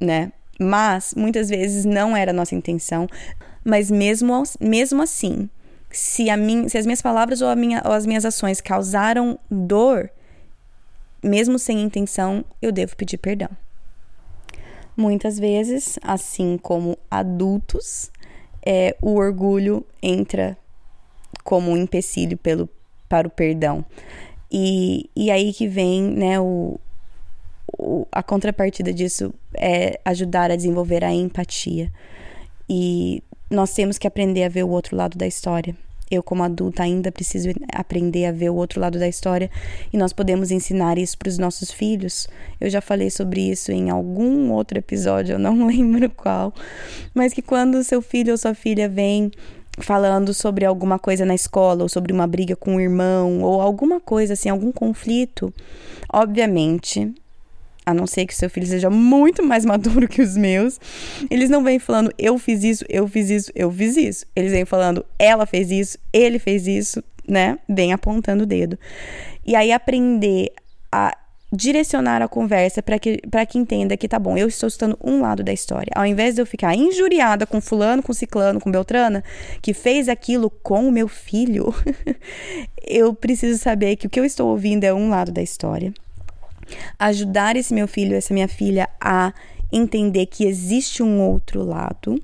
né? 0.00 0.32
Mas 0.58 1.14
muitas 1.16 1.48
vezes 1.48 1.84
não 1.84 2.16
era 2.16 2.30
a 2.30 2.34
nossa 2.34 2.54
intenção. 2.54 3.06
Mas 3.64 3.90
mesmo, 3.90 4.42
mesmo 4.60 5.02
assim, 5.02 5.48
se, 5.90 6.30
a 6.30 6.36
se 6.68 6.78
as 6.78 6.86
minhas 6.86 7.02
palavras 7.02 7.42
ou, 7.42 7.54
minha, 7.54 7.82
ou 7.84 7.92
as 7.92 8.06
minhas 8.06 8.24
ações 8.24 8.60
causaram 8.60 9.38
dor, 9.50 10.10
mesmo 11.22 11.58
sem 11.58 11.82
intenção, 11.82 12.44
eu 12.62 12.72
devo 12.72 12.96
pedir 12.96 13.18
perdão. 13.18 13.50
Muitas 14.98 15.38
vezes, 15.38 15.96
assim 16.02 16.58
como 16.58 16.98
adultos, 17.08 18.10
é, 18.66 18.96
o 19.00 19.14
orgulho 19.14 19.86
entra 20.02 20.58
como 21.44 21.70
um 21.70 21.76
empecilho 21.76 22.36
pelo, 22.36 22.68
para 23.08 23.28
o 23.28 23.30
perdão. 23.30 23.84
E, 24.50 25.08
e 25.14 25.30
aí 25.30 25.52
que 25.52 25.68
vem, 25.68 26.02
né, 26.02 26.40
o, 26.40 26.80
o, 27.78 28.08
a 28.10 28.24
contrapartida 28.24 28.92
disso 28.92 29.32
é 29.54 30.00
ajudar 30.04 30.50
a 30.50 30.56
desenvolver 30.56 31.04
a 31.04 31.12
empatia. 31.12 31.92
E 32.68 33.22
nós 33.48 33.72
temos 33.72 33.98
que 33.98 34.06
aprender 34.08 34.42
a 34.42 34.48
ver 34.48 34.64
o 34.64 34.70
outro 34.70 34.96
lado 34.96 35.16
da 35.16 35.28
história. 35.28 35.76
Eu, 36.10 36.22
como 36.22 36.42
adulta, 36.42 36.82
ainda 36.82 37.12
preciso 37.12 37.50
aprender 37.72 38.26
a 38.26 38.32
ver 38.32 38.50
o 38.50 38.54
outro 38.54 38.80
lado 38.80 38.98
da 38.98 39.08
história 39.08 39.50
e 39.92 39.96
nós 39.96 40.12
podemos 40.12 40.50
ensinar 40.50 40.98
isso 40.98 41.18
para 41.18 41.28
os 41.28 41.38
nossos 41.38 41.70
filhos. 41.70 42.28
Eu 42.60 42.70
já 42.70 42.80
falei 42.80 43.10
sobre 43.10 43.40
isso 43.40 43.70
em 43.72 43.90
algum 43.90 44.50
outro 44.52 44.78
episódio, 44.78 45.34
eu 45.34 45.38
não 45.38 45.66
lembro 45.68 46.08
qual, 46.10 46.54
mas 47.14 47.32
que 47.32 47.42
quando 47.42 47.82
seu 47.84 48.00
filho 48.00 48.32
ou 48.32 48.38
sua 48.38 48.54
filha 48.54 48.88
vem 48.88 49.30
falando 49.80 50.34
sobre 50.34 50.64
alguma 50.64 50.98
coisa 50.98 51.24
na 51.24 51.34
escola, 51.34 51.82
ou 51.82 51.88
sobre 51.88 52.12
uma 52.12 52.26
briga 52.26 52.56
com 52.56 52.76
o 52.76 52.80
irmão, 52.80 53.42
ou 53.42 53.60
alguma 53.60 54.00
coisa 54.00 54.32
assim, 54.32 54.48
algum 54.48 54.72
conflito, 54.72 55.52
obviamente, 56.12 57.12
a 57.88 57.94
não 57.94 58.06
ser 58.06 58.26
que 58.26 58.34
seu 58.34 58.50
filho 58.50 58.66
seja 58.66 58.90
muito 58.90 59.42
mais 59.42 59.64
maduro 59.66 60.06
que 60.06 60.20
os 60.20 60.36
meus, 60.36 60.78
eles 61.30 61.48
não 61.48 61.64
vêm 61.64 61.78
falando 61.78 62.12
eu 62.18 62.38
fiz 62.38 62.62
isso, 62.62 62.84
eu 62.88 63.08
fiz 63.08 63.30
isso, 63.30 63.50
eu 63.54 63.72
fiz 63.72 63.96
isso. 63.96 64.26
Eles 64.36 64.52
vêm 64.52 64.64
falando 64.64 65.04
ela 65.18 65.46
fez 65.46 65.70
isso, 65.70 65.98
ele 66.12 66.38
fez 66.38 66.66
isso, 66.66 67.02
né? 67.26 67.58
Vem 67.68 67.92
apontando 67.92 68.44
o 68.44 68.46
dedo. 68.46 68.78
E 69.46 69.56
aí 69.56 69.72
aprender 69.72 70.52
a 70.92 71.16
direcionar 71.50 72.20
a 72.20 72.28
conversa 72.28 72.82
para 72.82 72.98
que, 72.98 73.22
que 73.48 73.58
entenda 73.58 73.96
que 73.96 74.06
tá 74.06 74.18
bom, 74.18 74.36
eu 74.36 74.48
estou 74.48 74.66
estudando 74.66 74.98
um 75.02 75.22
lado 75.22 75.42
da 75.42 75.50
história. 75.50 75.90
Ao 75.94 76.04
invés 76.04 76.34
de 76.34 76.42
eu 76.42 76.46
ficar 76.46 76.74
injuriada 76.74 77.46
com 77.46 77.58
fulano, 77.58 78.02
com 78.02 78.12
ciclano, 78.12 78.60
com 78.60 78.70
Beltrana, 78.70 79.24
que 79.62 79.72
fez 79.72 80.10
aquilo 80.10 80.50
com 80.50 80.86
o 80.86 80.92
meu 80.92 81.08
filho, 81.08 81.74
eu 82.86 83.14
preciso 83.14 83.58
saber 83.58 83.96
que 83.96 84.06
o 84.06 84.10
que 84.10 84.20
eu 84.20 84.26
estou 84.26 84.50
ouvindo 84.50 84.84
é 84.84 84.92
um 84.92 85.08
lado 85.08 85.32
da 85.32 85.40
história. 85.40 85.94
Ajudar 86.98 87.56
esse 87.56 87.72
meu 87.72 87.88
filho, 87.88 88.16
essa 88.16 88.34
minha 88.34 88.48
filha 88.48 88.88
a 89.00 89.32
entender 89.72 90.26
que 90.26 90.44
existe 90.44 91.02
um 91.02 91.20
outro 91.20 91.62
lado 91.62 92.22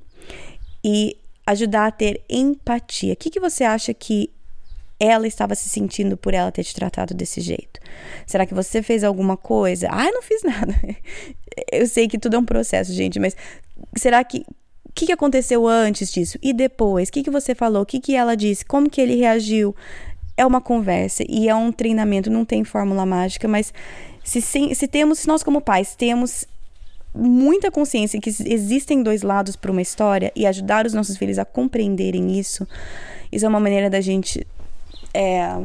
e 0.83 1.17
ajudar 1.47 1.87
a 1.87 1.91
ter 1.91 2.23
empatia. 2.29 3.13
O 3.13 3.17
que, 3.17 3.31
que 3.31 3.41
você 3.41 3.65
acha 3.65 3.93
que 3.93 4.31
ela 4.99 5.27
estava 5.27 5.55
se 5.55 5.69
sentindo 5.69 6.17
por 6.17 6.35
ela 6.35 6.53
ter 6.53 6.65
te 6.65 6.75
tratado 6.75 7.15
desse 7.15 7.41
jeito? 7.41 7.81
Será 8.27 8.47
que 8.47 8.55
você 8.55 8.83
fez 8.83 9.05
alguma 9.05 9.37
coisa? 9.37 9.89
Ah, 9.91 10.11
não 10.11 10.23
fiz 10.23 10.43
nada. 10.43 10.75
Eu 11.71 11.87
sei 11.87 12.09
que 12.09 12.19
tudo 12.19 12.37
é 12.37 12.39
um 12.39 12.45
processo, 12.45 12.93
gente, 12.93 13.21
mas 13.21 13.37
será 13.97 14.23
que 14.25 14.45
o 14.85 14.93
que, 14.95 15.07
que 15.07 15.13
aconteceu 15.13 15.67
antes 15.67 16.13
disso 16.13 16.39
e 16.41 16.53
depois? 16.53 17.09
O 17.09 17.13
que, 17.13 17.25
que 17.25 17.31
você 17.31 17.55
falou? 17.55 17.83
O 17.83 17.87
que, 17.87 17.99
que 17.99 18.15
ela 18.15 18.37
disse? 18.37 18.65
Como 18.65 18.89
que 18.89 19.01
ele 19.01 19.17
reagiu? 19.17 19.75
É 20.37 20.47
uma 20.47 20.61
conversa 20.61 21.25
e 21.29 21.49
é 21.49 21.55
um 21.55 21.71
treinamento, 21.71 22.31
não 22.31 22.45
tem 22.45 22.65
fórmula 22.65 23.05
mágica, 23.05 23.47
mas 23.47 23.73
se, 24.25 24.41
se, 24.75 24.89
temos, 24.89 25.21
se 25.21 25.29
nós 25.29 25.43
como 25.43 25.61
pais 25.61 25.95
temos 25.95 26.47
muita 27.15 27.71
consciência 27.71 28.21
que 28.21 28.31
existem 28.31 29.03
dois 29.03 29.23
lados 29.23 29.55
para 29.55 29.71
uma 29.71 29.83
história 29.83 30.33
e 30.35 30.47
ajudar 30.47 30.87
os 30.87 30.95
nossos 30.95 31.17
filhos 31.17 31.39
a 31.39 31.45
compreenderem 31.45 32.39
isso, 32.39 32.67
isso 33.31 33.45
é 33.45 33.49
uma 33.49 33.61
maneira 33.61 33.89
da 33.89 34.01
gente 34.01 34.45
é, 35.13 35.63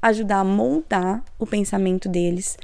ajudar 0.00 0.38
a 0.38 0.44
moldar 0.44 1.22
o 1.38 1.46
pensamento 1.46 2.08
deles 2.08 2.56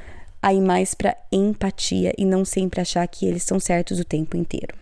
a 0.43 0.55
ir 0.55 0.61
mais 0.61 0.95
para 0.95 1.17
empatia 1.31 2.15
e 2.17 2.25
não 2.25 2.45
sempre 2.45 2.81
achar 2.81 3.07
que 3.07 3.27
eles 3.27 3.43
estão 3.43 3.61
certos 3.61 4.01
o 4.01 4.05
tempo 4.05 4.37
inteiro. 4.37 4.75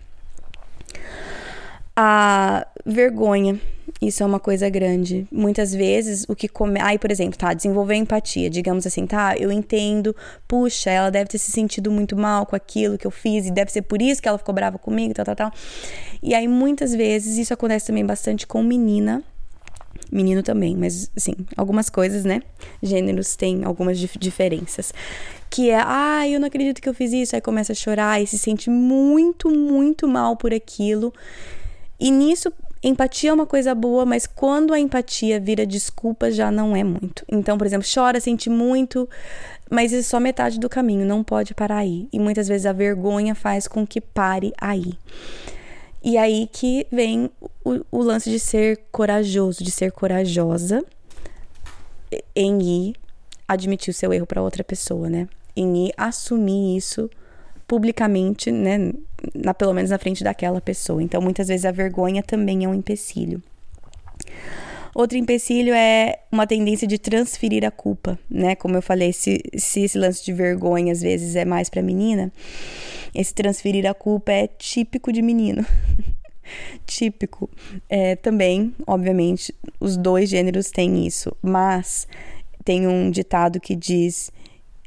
A 2.01 2.65
vergonha, 2.87 3.61
isso 4.01 4.23
é 4.23 4.27
uma 4.27 4.39
coisa 4.39 4.71
grande. 4.71 5.27
Muitas 5.33 5.75
vezes 5.75 6.25
o 6.29 6.37
que 6.37 6.47
come. 6.47 6.79
Aí, 6.81 6.97
por 6.97 7.11
exemplo, 7.11 7.37
tá, 7.37 7.53
desenvolver 7.53 7.97
empatia. 7.97 8.49
Digamos 8.49 8.87
assim, 8.87 9.05
tá, 9.05 9.37
eu 9.37 9.51
entendo, 9.51 10.15
puxa, 10.47 10.91
ela 10.91 11.11
deve 11.11 11.29
ter 11.29 11.39
se 11.39 11.51
sentido 11.51 11.91
muito 11.91 12.17
mal 12.17 12.47
com 12.47 12.55
aquilo 12.55 12.97
que 12.97 13.05
eu 13.05 13.11
fiz 13.11 13.47
e 13.47 13.51
deve 13.51 13.73
ser 13.73 13.83
por 13.83 14.01
isso 14.01 14.23
que 14.23 14.29
ela 14.29 14.39
ficou 14.39 14.55
brava 14.55 14.79
comigo, 14.79 15.13
tal, 15.13 15.25
tal, 15.25 15.35
tal. 15.35 15.53
E 16.23 16.37
aí, 16.37 16.47
muitas 16.47 16.95
vezes, 16.95 17.37
isso 17.37 17.53
acontece 17.53 17.89
também 17.89 18.07
bastante 18.07 18.47
com 18.47 18.63
menina 18.63 19.25
menino 20.11 20.43
também, 20.43 20.75
mas 20.75 21.11
assim, 21.15 21.35
algumas 21.57 21.91
coisas, 21.91 22.25
né? 22.25 22.41
Gêneros 22.83 23.37
têm 23.37 23.65
algumas 23.65 23.99
dif 23.99 24.17
diferenças. 24.19 24.95
Que 25.51 25.71
é, 25.71 25.83
ah, 25.85 26.27
eu 26.29 26.39
não 26.39 26.47
acredito 26.47 26.81
que 26.81 26.89
eu 26.89 26.95
fiz 26.95 27.13
isso, 27.13 27.35
aí 27.35 27.43
começa 27.43 27.73
a 27.73 27.75
chorar 27.75 28.23
e 28.23 28.27
se 28.27 28.39
sente 28.39 28.71
muito, 28.71 29.51
muito 29.51 30.07
mal 30.07 30.37
por 30.37 30.55
aquilo. 30.55 31.13
E 31.99 32.11
nisso, 32.11 32.53
empatia 32.83 33.31
é 33.31 33.33
uma 33.33 33.47
coisa 33.47 33.75
boa, 33.75 34.07
mas 34.07 34.27
quando 34.27 34.73
a 34.73 34.79
empatia 34.79 35.41
vira 35.41 35.67
desculpa, 35.67 36.31
já 36.31 36.51
não 36.51 36.77
é 36.77 36.85
muito. 36.85 37.25
Então, 37.29 37.59
por 37.59 37.67
exemplo, 37.67 37.87
chora, 37.93 38.21
sente 38.21 38.49
muito, 38.49 39.09
mas 39.71 39.93
é 39.93 40.03
só 40.03 40.21
metade 40.21 40.61
do 40.61 40.69
caminho, 40.69 41.05
não 41.05 41.25
pode 41.25 41.55
parar 41.55 41.79
aí. 41.79 42.09
E 42.13 42.19
muitas 42.19 42.47
vezes 42.47 42.67
a 42.67 42.73
vergonha 42.73 43.35
faz 43.35 43.67
com 43.67 43.87
que 43.87 44.01
pare 44.01 44.53
aí. 44.61 44.95
E 46.03 46.17
aí 46.17 46.49
que 46.53 46.87
vem 46.93 47.29
o, 47.65 47.81
o 47.91 48.03
lance 48.03 48.31
de 48.31 48.39
ser 48.39 48.81
corajoso, 48.93 49.65
de 49.65 49.71
ser 49.71 49.91
corajosa 49.91 50.85
em 52.35 52.63
ir 52.63 52.95
admitir 53.47 53.91
o 53.91 53.95
seu 53.95 54.13
erro 54.13 54.27
para 54.27 54.43
outra 54.43 54.63
pessoa, 54.63 55.09
né? 55.11 55.29
Em 55.57 55.89
ir 55.89 55.93
assumir 55.97 56.77
isso 56.77 57.11
publicamente, 57.69 58.51
né? 58.51 58.93
Na, 59.35 59.53
pelo 59.53 59.75
menos 59.75 59.91
na 59.91 59.99
frente 59.99 60.25
daquela 60.25 60.61
pessoa. 60.61 61.03
Então, 61.03 61.21
muitas 61.21 61.49
vezes 61.49 61.67
a 61.67 61.71
vergonha 61.71 62.23
também 62.23 62.65
é 62.65 62.69
um 62.69 62.75
empecilho. 62.75 63.43
Outro 64.95 65.19
empecilho 65.19 65.75
é 65.75 66.19
uma 66.33 66.47
tendência 66.47 66.89
de 66.89 66.99
transferir 66.99 67.65
a 67.65 67.71
culpa, 67.71 68.19
né? 68.29 68.57
Como 68.57 68.75
eu 68.75 68.83
falei, 68.83 69.13
se, 69.13 69.41
se 69.57 69.83
esse 69.83 69.99
lance 69.99 70.25
de 70.25 70.33
vergonha 70.33 70.93
às 70.93 71.03
vezes 71.03 71.37
é 71.37 71.45
mais 71.45 71.69
para 71.69 71.83
menina, 71.83 72.33
esse 73.15 73.35
transferir 73.35 73.89
a 73.89 73.95
culpa 73.95 74.33
é 74.33 74.47
típico 74.47 75.13
de 75.13 75.23
menino. 75.23 75.65
típico. 76.87 77.49
É, 77.89 78.17
também, 78.17 78.75
obviamente, 78.87 79.55
os 79.79 79.97
dois 79.97 80.31
gêneros 80.31 80.71
têm 80.71 81.07
isso, 81.07 81.37
mas 81.43 82.09
tem 82.65 82.89
um 82.89 83.11
ditado 83.11 83.61
que 83.61 83.77
diz: 83.77 84.33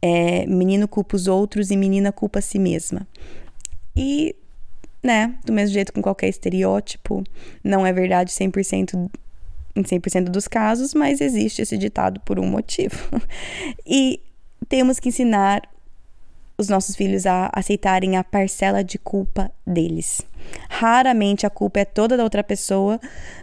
é, 0.01 0.45
menino 0.45 0.87
culpa 0.87 1.15
os 1.15 1.27
outros 1.27 1.71
e 1.71 1.77
menina 1.77 2.11
culpa 2.11 2.39
a 2.39 2.41
si 2.41 2.57
mesma. 2.57 3.07
E, 3.95 4.35
né, 5.03 5.35
do 5.45 5.53
mesmo 5.53 5.73
jeito 5.73 5.93
com 5.93 6.01
qualquer 6.01 6.29
estereótipo, 6.29 7.23
não 7.63 7.85
é 7.85 7.93
verdade 7.93 8.31
100% 8.31 9.09
em 9.75 9.83
100% 9.83 10.25
dos 10.25 10.47
casos, 10.47 10.93
mas 10.93 11.21
existe 11.21 11.61
esse 11.61 11.77
ditado 11.77 12.19
por 12.21 12.39
um 12.39 12.47
motivo. 12.47 12.97
e 13.85 14.19
temos 14.67 14.99
que 14.99 15.09
ensinar 15.09 15.61
os 16.57 16.69
nossos 16.69 16.95
filhos 16.95 17.25
a 17.25 17.49
aceitarem 17.53 18.17
a 18.17 18.23
parcela 18.23 18.83
de 18.83 18.97
culpa 18.99 19.51
deles. 19.65 20.21
Raramente 20.69 21.45
a 21.45 21.49
culpa 21.49 21.79
é 21.79 21.85
toda 21.85 22.15
da 22.15 22.23
outra 22.23 22.43
pessoa, 22.43 22.99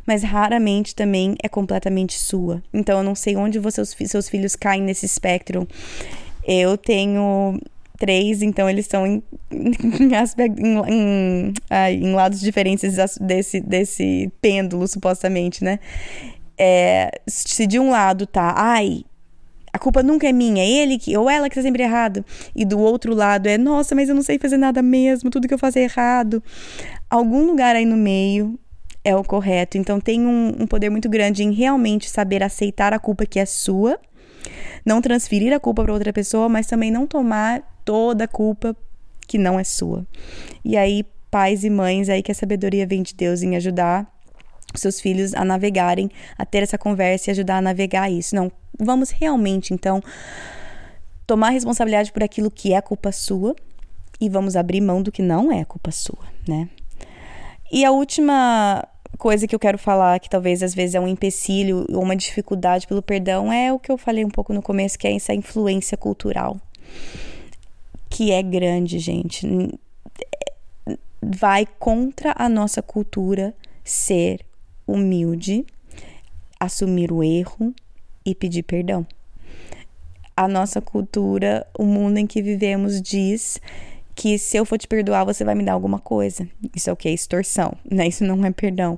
mas 0.07 0.23
raramente 0.23 0.95
também 0.95 1.35
é 1.43 1.49
completamente 1.49 2.17
sua. 2.19 2.63
Então 2.73 2.99
eu 2.99 3.05
não 3.05 3.15
sei 3.15 3.37
onde 3.37 3.59
você, 3.59 3.85
seus 3.85 4.29
filhos 4.29 4.55
caem 4.55 4.83
nesse 4.83 5.07
espectro. 5.07 5.67
Eu 6.51 6.79
tenho 6.79 7.61
três, 7.99 8.41
então 8.41 8.71
eles 8.71 8.87
estão 8.87 9.07
em, 9.07 9.23
em, 9.53 10.15
aspecto, 10.15 10.59
em, 10.59 10.79
em, 10.89 11.53
em, 11.91 12.15
lados 12.15 12.41
diferentes 12.41 12.97
desse, 13.21 13.61
desse 13.61 14.33
pêndulo, 14.41 14.89
supostamente, 14.89 15.63
né? 15.63 15.79
É, 16.57 17.11
se 17.27 17.67
de 17.67 17.79
um 17.79 17.91
lado 17.91 18.27
tá, 18.27 18.55
ai, 18.57 19.05
a 19.73 19.79
culpa 19.79 20.03
nunca 20.03 20.27
é 20.27 20.33
minha, 20.33 20.63
é 20.63 20.69
ele 20.69 20.99
que, 20.99 21.17
ou 21.17 21.29
ela 21.29 21.49
que 21.49 21.55
está 21.55 21.63
sempre 21.63 21.83
errado. 21.83 22.25
E 22.57 22.65
do 22.65 22.79
outro 22.79 23.15
lado 23.15 23.47
é, 23.47 23.59
nossa, 23.59 23.95
mas 23.95 24.09
eu 24.09 24.15
não 24.15 24.23
sei 24.23 24.39
fazer 24.39 24.57
nada 24.57 24.81
mesmo, 24.81 25.31
tudo 25.31 25.47
que 25.47 25.55
eu 25.55 25.59
faço 25.59 25.79
é 25.79 25.83
errado. 25.83 26.43
Algum 27.11 27.47
lugar 27.47 27.77
aí 27.77 27.85
no 27.85 27.97
meio 27.97 28.59
é 29.05 29.15
o 29.15 29.23
correto. 29.23 29.79
Então 29.79 30.01
tem 30.01 30.27
um, 30.27 30.63
um 30.63 30.67
poder 30.67 30.91
muito 30.91 31.09
grande 31.09 31.45
em 31.45 31.53
realmente 31.53 32.09
saber 32.09 32.43
aceitar 32.43 32.93
a 32.93 32.99
culpa 32.99 33.27
que 33.27 33.39
é 33.39 33.47
sua, 33.47 33.99
não 34.89 35.03
transferir 35.03 35.53
a 35.53 35.61
culpa 35.61 35.85
para 35.85 35.93
outra 35.93 36.13
pessoa, 36.13 36.49
mas 36.49 36.67
também 36.67 36.91
não 36.91 37.07
tomar 37.07 37.63
toda 37.85 38.25
a 38.25 38.29
culpa 38.29 38.75
que 39.27 39.37
não 39.37 39.61
é 39.61 39.63
sua. 39.63 40.07
E 40.65 40.77
aí, 40.79 41.05
pais 41.31 41.63
e 41.63 41.69
mães, 41.69 42.09
aí 42.09 42.23
que 42.23 42.33
a 42.33 42.35
sabedoria 42.35 42.87
vem 42.87 43.03
de 43.03 43.15
Deus 43.15 43.43
em 43.43 43.55
ajudar 43.55 44.11
seus 44.75 45.01
filhos 45.01 45.35
a 45.35 45.45
navegarem, 45.45 46.11
a 46.37 46.45
ter 46.45 46.63
essa 46.63 46.79
conversa 46.79 47.31
e 47.31 47.33
ajudar 47.33 47.59
a 47.59 47.61
navegar 47.61 48.11
isso. 48.11 48.35
Não, 48.35 48.51
vamos 48.79 49.11
realmente 49.11 49.75
então 49.75 50.01
tomar 51.27 51.51
responsabilidade 51.51 52.11
por 52.11 52.23
aquilo 52.23 52.51
que 52.51 52.73
é 52.73 52.81
culpa 52.81 53.13
sua 53.13 53.55
e 54.19 54.29
vamos 54.29 54.57
abrir 54.57 54.81
mão 54.81 55.03
do 55.03 55.13
que 55.13 55.21
não 55.21 55.53
é 55.53 55.65
culpa 55.65 55.91
sua, 55.91 56.25
né? 56.47 56.69
E 57.71 57.85
a 57.85 57.91
última 57.91 58.89
coisa 59.17 59.47
que 59.47 59.55
eu 59.55 59.59
quero 59.59 59.79
falar, 59.79 60.21
que 60.21 60.29
talvez 60.29 60.63
às 60.63 60.75
vezes 60.75 60.95
é 60.95 61.01
um 61.01 61.09
empecilho 61.09 61.87
ou 61.91 62.03
uma 62.03 62.17
dificuldade 62.17 62.87
pelo 62.87 63.03
perdão, 63.03 63.53
é 63.53 63.73
o 63.73 63.79
que 63.79 63.91
eu 63.91 63.97
falei 63.97 64.25
um 64.25 64.31
pouco 64.31 64.53
no 64.53 64.63
começo, 64.63 64.99
que 64.99 65.07
é 65.07 65.15
essa 65.15 65.35
influência 65.35 65.97
cultural. 65.97 66.61
Que 68.11 68.33
é 68.33 68.43
grande, 68.43 68.99
gente. 68.99 69.47
Vai 71.23 71.67
contra 71.79 72.35
a 72.37 72.49
nossa 72.49 72.83
cultura 72.83 73.55
ser 73.85 74.45
humilde, 74.87 75.65
assumir 76.59 77.13
o 77.13 77.23
erro 77.23 77.75
e 78.25 78.35
pedir 78.35 78.63
perdão. 78.63 79.07
A 80.37 80.47
nossa 80.47 80.81
cultura, 80.81 81.67
o 81.77 81.85
mundo 81.85 82.19
em 82.19 82.27
que 82.27 82.41
vivemos 82.41 83.03
diz 83.03 83.61
que 84.19 84.37
se 84.37 84.57
eu 84.57 84.65
for 84.65 84.77
te 84.77 84.89
perdoar, 84.89 85.25
você 85.25 85.45
vai 85.45 85.55
me 85.55 85.63
dar 85.63 85.75
alguma 85.75 86.01
coisa. 86.01 86.45
Isso 86.75 86.91
é 86.91 86.93
o 86.93 86.97
que? 86.97 87.09
Extorsão, 87.09 87.73
né? 87.89 88.09
Isso 88.09 88.25
não 88.25 88.45
é 88.45 88.51
perdão. 88.51 88.97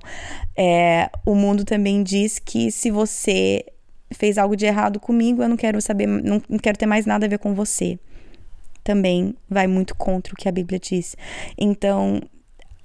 É, 0.56 1.10
o 1.26 1.34
mundo 1.34 1.62
também 1.62 2.02
diz 2.02 2.38
que 2.38 2.70
se 2.70 2.90
você 2.90 3.66
fez 4.10 4.38
algo 4.38 4.56
de 4.56 4.64
errado 4.64 4.98
comigo, 4.98 5.42
eu 5.42 5.48
não 5.50 5.58
quero 5.58 5.78
saber, 5.82 6.06
não, 6.06 6.40
não 6.48 6.58
quero 6.58 6.78
ter 6.78 6.86
mais 6.86 7.04
nada 7.04 7.26
a 7.26 7.28
ver 7.28 7.38
com 7.38 7.54
você. 7.54 7.98
Também 8.82 9.34
vai 9.46 9.66
muito 9.66 9.94
contra 9.94 10.32
o 10.32 10.36
que 10.36 10.48
a 10.48 10.52
Bíblia 10.52 10.80
diz. 10.80 11.14
Então, 11.58 12.22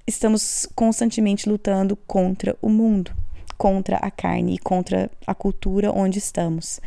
estamos 0.06 0.68
constantemente 0.76 1.48
lutando 1.48 1.96
contra 1.96 2.54
o 2.62 2.68
mundo, 2.68 3.16
contra 3.58 3.96
a 3.96 4.12
carne 4.12 4.56
e 4.56 4.60
contra 4.60 5.10
a 5.26 5.34
cultura 5.34 5.90
onde 5.90 6.20
estamos. 6.20 6.82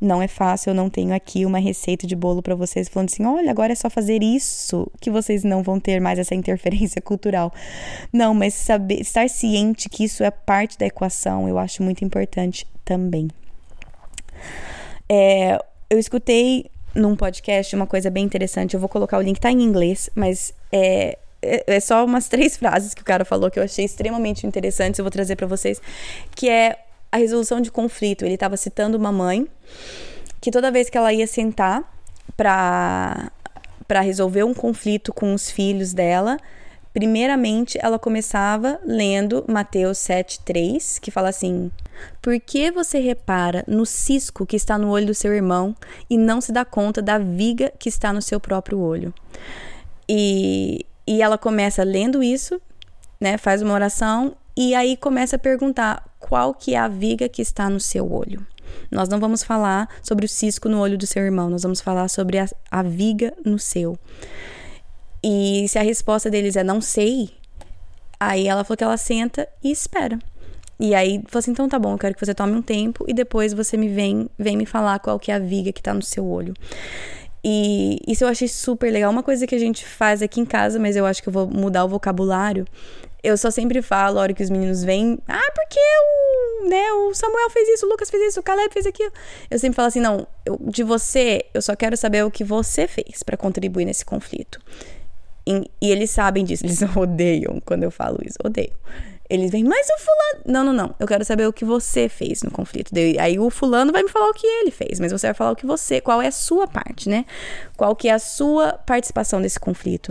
Não 0.00 0.22
é 0.22 0.28
fácil, 0.28 0.70
eu 0.70 0.74
não 0.74 0.88
tenho 0.88 1.12
aqui 1.12 1.44
uma 1.44 1.58
receita 1.58 2.06
de 2.06 2.14
bolo 2.14 2.40
para 2.40 2.54
vocês 2.54 2.88
falando 2.88 3.08
assim: 3.08 3.24
olha, 3.26 3.50
agora 3.50 3.72
é 3.72 3.74
só 3.74 3.90
fazer 3.90 4.22
isso 4.22 4.90
que 5.00 5.10
vocês 5.10 5.42
não 5.42 5.62
vão 5.62 5.80
ter 5.80 6.00
mais 6.00 6.18
essa 6.18 6.34
interferência 6.34 7.02
cultural. 7.02 7.52
Não, 8.12 8.32
mas 8.32 8.54
saber, 8.54 9.00
estar 9.00 9.28
ciente 9.28 9.88
que 9.88 10.04
isso 10.04 10.22
é 10.22 10.30
parte 10.30 10.78
da 10.78 10.86
equação, 10.86 11.48
eu 11.48 11.58
acho 11.58 11.82
muito 11.82 12.04
importante 12.04 12.64
também. 12.84 13.28
É, 15.08 15.58
eu 15.90 15.98
escutei 15.98 16.70
num 16.94 17.16
podcast 17.16 17.74
uma 17.74 17.86
coisa 17.86 18.08
bem 18.08 18.24
interessante, 18.24 18.74
eu 18.74 18.80
vou 18.80 18.88
colocar 18.88 19.18
o 19.18 19.22
link, 19.22 19.40
tá 19.40 19.50
em 19.50 19.62
inglês, 19.62 20.10
mas 20.14 20.54
é, 20.70 21.18
é, 21.42 21.76
é 21.76 21.80
só 21.80 22.04
umas 22.04 22.28
três 22.30 22.56
frases 22.56 22.94
que 22.94 23.02
o 23.02 23.04
cara 23.04 23.24
falou 23.24 23.50
que 23.50 23.58
eu 23.58 23.64
achei 23.64 23.84
extremamente 23.84 24.46
interessantes, 24.46 24.98
eu 24.98 25.04
vou 25.04 25.10
trazer 25.10 25.34
para 25.34 25.46
vocês, 25.46 25.80
que 26.36 26.48
é 26.48 26.76
a 27.10 27.16
resolução 27.16 27.60
de 27.60 27.70
conflito. 27.70 28.24
Ele 28.24 28.34
estava 28.34 28.56
citando 28.56 28.96
uma 28.96 29.12
mãe 29.12 29.46
que 30.40 30.50
toda 30.50 30.70
vez 30.70 30.88
que 30.88 30.96
ela 30.96 31.12
ia 31.12 31.26
sentar 31.26 31.82
para 32.36 33.30
para 33.86 34.02
resolver 34.02 34.44
um 34.44 34.52
conflito 34.52 35.14
com 35.14 35.32
os 35.32 35.50
filhos 35.50 35.94
dela, 35.94 36.36
primeiramente 36.92 37.78
ela 37.80 37.98
começava 37.98 38.78
lendo 38.84 39.42
Mateus 39.48 39.96
7:3, 39.96 40.98
que 41.00 41.10
fala 41.10 41.30
assim: 41.30 41.70
Por 42.20 42.38
que 42.38 42.70
você 42.70 42.98
repara 42.98 43.64
no 43.66 43.86
cisco 43.86 44.44
que 44.44 44.56
está 44.56 44.76
no 44.76 44.90
olho 44.90 45.06
do 45.06 45.14
seu 45.14 45.32
irmão 45.32 45.74
e 46.08 46.18
não 46.18 46.40
se 46.40 46.52
dá 46.52 46.66
conta 46.66 47.00
da 47.00 47.18
viga 47.18 47.72
que 47.78 47.88
está 47.88 48.12
no 48.12 48.20
seu 48.20 48.38
próprio 48.38 48.78
olho? 48.78 49.14
E, 50.06 50.84
e 51.06 51.22
ela 51.22 51.38
começa 51.38 51.82
lendo 51.82 52.22
isso, 52.22 52.60
né? 53.18 53.38
Faz 53.38 53.62
uma 53.62 53.72
oração 53.72 54.36
e 54.60 54.74
aí 54.74 54.96
começa 54.96 55.36
a 55.36 55.38
perguntar 55.38 56.04
qual 56.18 56.52
que 56.52 56.74
é 56.74 56.78
a 56.78 56.88
viga 56.88 57.28
que 57.28 57.40
está 57.40 57.70
no 57.70 57.78
seu 57.78 58.12
olho. 58.12 58.44
Nós 58.90 59.08
não 59.08 59.20
vamos 59.20 59.44
falar 59.44 59.88
sobre 60.02 60.26
o 60.26 60.28
cisco 60.28 60.68
no 60.68 60.80
olho 60.80 60.98
do 60.98 61.06
seu 61.06 61.22
irmão, 61.22 61.48
nós 61.48 61.62
vamos 61.62 61.80
falar 61.80 62.08
sobre 62.08 62.40
a, 62.40 62.48
a 62.68 62.82
viga 62.82 63.32
no 63.44 63.56
seu. 63.56 63.96
E 65.22 65.64
se 65.68 65.78
a 65.78 65.82
resposta 65.82 66.28
deles 66.28 66.56
é 66.56 66.64
não 66.64 66.80
sei, 66.80 67.30
aí 68.18 68.48
ela 68.48 68.64
falou 68.64 68.76
que 68.76 68.82
ela 68.82 68.96
senta 68.96 69.48
e 69.62 69.70
espera. 69.70 70.18
E 70.80 70.92
aí 70.92 71.22
falou 71.28 71.38
assim: 71.38 71.52
então 71.52 71.68
tá 71.68 71.78
bom, 71.78 71.92
eu 71.92 71.98
quero 71.98 72.14
que 72.16 72.26
você 72.26 72.34
tome 72.34 72.54
um 72.54 72.62
tempo 72.62 73.04
e 73.06 73.14
depois 73.14 73.52
você 73.52 73.76
me 73.76 73.88
vem, 73.88 74.28
vem 74.36 74.56
me 74.56 74.66
falar 74.66 74.98
qual 74.98 75.20
que 75.20 75.30
é 75.30 75.36
a 75.36 75.38
viga 75.38 75.70
que 75.70 75.80
tá 75.80 75.94
no 75.94 76.02
seu 76.02 76.26
olho. 76.26 76.52
E 77.44 78.00
isso 78.08 78.24
eu 78.24 78.28
achei 78.28 78.48
super 78.48 78.92
legal. 78.92 79.12
Uma 79.12 79.22
coisa 79.22 79.46
que 79.46 79.54
a 79.54 79.58
gente 79.58 79.86
faz 79.86 80.20
aqui 80.20 80.40
em 80.40 80.44
casa, 80.44 80.80
mas 80.80 80.96
eu 80.96 81.06
acho 81.06 81.22
que 81.22 81.28
eu 81.28 81.32
vou 81.32 81.46
mudar 81.46 81.84
o 81.84 81.88
vocabulário, 81.88 82.66
eu 83.22 83.36
só 83.36 83.50
sempre 83.50 83.82
falo, 83.82 84.18
a 84.18 84.22
hora 84.22 84.32
que 84.32 84.42
os 84.42 84.50
meninos 84.50 84.84
vêm, 84.84 85.18
ah, 85.26 85.52
porque 85.54 85.80
o, 85.80 86.68
né, 86.68 86.92
o 86.92 87.14
Samuel 87.14 87.50
fez 87.50 87.68
isso, 87.68 87.86
o 87.86 87.88
Lucas 87.88 88.10
fez 88.10 88.22
isso, 88.30 88.40
o 88.40 88.42
Caleb 88.42 88.72
fez 88.72 88.86
aquilo. 88.86 89.12
Eu 89.50 89.58
sempre 89.58 89.76
falo 89.76 89.88
assim, 89.88 90.00
não, 90.00 90.26
eu, 90.46 90.58
de 90.60 90.82
você, 90.82 91.44
eu 91.52 91.60
só 91.60 91.74
quero 91.74 91.96
saber 91.96 92.24
o 92.24 92.30
que 92.30 92.44
você 92.44 92.86
fez 92.86 93.22
para 93.22 93.36
contribuir 93.36 93.84
nesse 93.84 94.04
conflito. 94.04 94.60
E, 95.46 95.70
e, 95.80 95.90
eles 95.90 96.10
sabem 96.10 96.44
disso, 96.44 96.64
eles 96.64 96.80
odeiam 96.96 97.60
quando 97.64 97.82
eu 97.82 97.90
falo 97.90 98.18
isso, 98.24 98.36
odeiam. 98.44 98.76
Eles 99.30 99.50
vêm, 99.50 99.62
mas 99.62 99.86
o 99.88 99.98
fulano. 99.98 100.44
Não, 100.46 100.64
não, 100.64 100.72
não. 100.72 100.94
Eu 100.98 101.06
quero 101.06 101.22
saber 101.22 101.46
o 101.46 101.52
que 101.52 101.62
você 101.62 102.08
fez 102.08 102.42
no 102.42 102.50
conflito. 102.50 102.90
Aí 103.20 103.38
o 103.38 103.50
fulano 103.50 103.92
vai 103.92 104.02
me 104.02 104.08
falar 104.08 104.30
o 104.30 104.32
que 104.32 104.46
ele 104.46 104.70
fez, 104.70 104.98
mas 104.98 105.12
você 105.12 105.26
vai 105.26 105.34
falar 105.34 105.50
o 105.50 105.56
que 105.56 105.66
você. 105.66 106.00
Qual 106.00 106.22
é 106.22 106.28
a 106.28 106.32
sua 106.32 106.66
parte, 106.66 107.10
né? 107.10 107.26
Qual 107.76 107.94
que 107.94 108.08
é 108.08 108.12
a 108.12 108.18
sua 108.18 108.72
participação 108.72 109.38
nesse 109.38 109.60
conflito. 109.60 110.10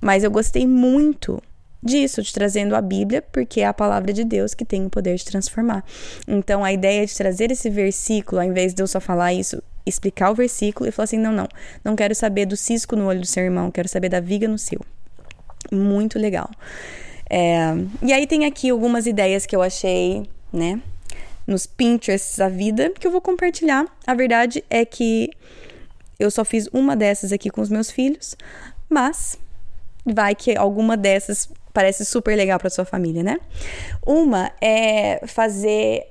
Mas 0.00 0.24
eu 0.24 0.32
gostei 0.32 0.66
muito 0.66 1.40
disso, 1.82 2.22
de 2.22 2.32
trazendo 2.32 2.74
a 2.74 2.80
Bíblia, 2.80 3.22
porque 3.22 3.60
é 3.60 3.66
a 3.66 3.74
palavra 3.74 4.12
de 4.12 4.24
Deus 4.24 4.54
que 4.54 4.64
tem 4.64 4.86
o 4.86 4.90
poder 4.90 5.16
de 5.16 5.24
transformar. 5.24 5.84
Então, 6.26 6.64
a 6.64 6.72
ideia 6.72 7.06
de 7.06 7.14
trazer 7.14 7.50
esse 7.50 7.70
versículo, 7.70 8.40
ao 8.40 8.46
invés 8.46 8.74
de 8.74 8.82
eu 8.82 8.86
só 8.86 9.00
falar 9.00 9.32
isso, 9.32 9.62
explicar 9.84 10.30
o 10.30 10.34
versículo 10.34 10.88
e 10.88 10.92
falar 10.92 11.04
assim: 11.04 11.18
não, 11.18 11.32
não, 11.32 11.48
não 11.84 11.96
quero 11.96 12.14
saber 12.14 12.46
do 12.46 12.56
cisco 12.56 12.96
no 12.96 13.06
olho 13.06 13.20
do 13.20 13.26
seu 13.26 13.44
irmão, 13.44 13.70
quero 13.70 13.88
saber 13.88 14.08
da 14.08 14.20
viga 14.20 14.48
no 14.48 14.58
seu. 14.58 14.80
Muito 15.72 16.18
legal. 16.18 16.50
É, 17.28 17.74
e 18.02 18.12
aí 18.12 18.26
tem 18.26 18.44
aqui 18.44 18.70
algumas 18.70 19.06
ideias 19.06 19.46
que 19.46 19.54
eu 19.54 19.62
achei, 19.62 20.28
né, 20.52 20.80
nos 21.46 21.66
Pinterests 21.66 22.38
da 22.38 22.48
vida, 22.48 22.92
que 22.98 23.06
eu 23.06 23.10
vou 23.10 23.20
compartilhar. 23.20 23.86
A 24.06 24.14
verdade 24.14 24.64
é 24.70 24.84
que 24.84 25.30
eu 26.18 26.30
só 26.30 26.44
fiz 26.44 26.68
uma 26.72 26.96
dessas 26.96 27.32
aqui 27.32 27.50
com 27.50 27.60
os 27.60 27.68
meus 27.68 27.90
filhos, 27.90 28.36
mas 28.88 29.38
vai 30.06 30.34
que 30.34 30.56
alguma 30.56 30.96
dessas 30.96 31.48
parece 31.72 32.04
super 32.04 32.36
legal 32.36 32.58
para 32.58 32.70
sua 32.70 32.84
família, 32.84 33.22
né? 33.22 33.38
Uma 34.06 34.50
é 34.62 35.20
fazer 35.26 36.06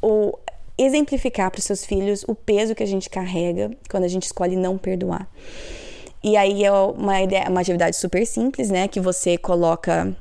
ou 0.00 0.40
exemplificar 0.76 1.50
para 1.50 1.60
seus 1.60 1.84
filhos 1.84 2.24
o 2.26 2.34
peso 2.34 2.74
que 2.74 2.82
a 2.82 2.86
gente 2.86 3.08
carrega 3.08 3.70
quando 3.88 4.04
a 4.04 4.08
gente 4.08 4.24
escolhe 4.24 4.56
não 4.56 4.76
perdoar. 4.76 5.28
E 6.22 6.36
aí 6.36 6.64
é 6.64 6.72
uma 6.72 7.22
ideia, 7.22 7.48
uma 7.48 7.60
atividade 7.60 7.96
super 7.96 8.26
simples, 8.26 8.70
né? 8.70 8.88
Que 8.88 8.98
você 8.98 9.36
coloca 9.36 10.16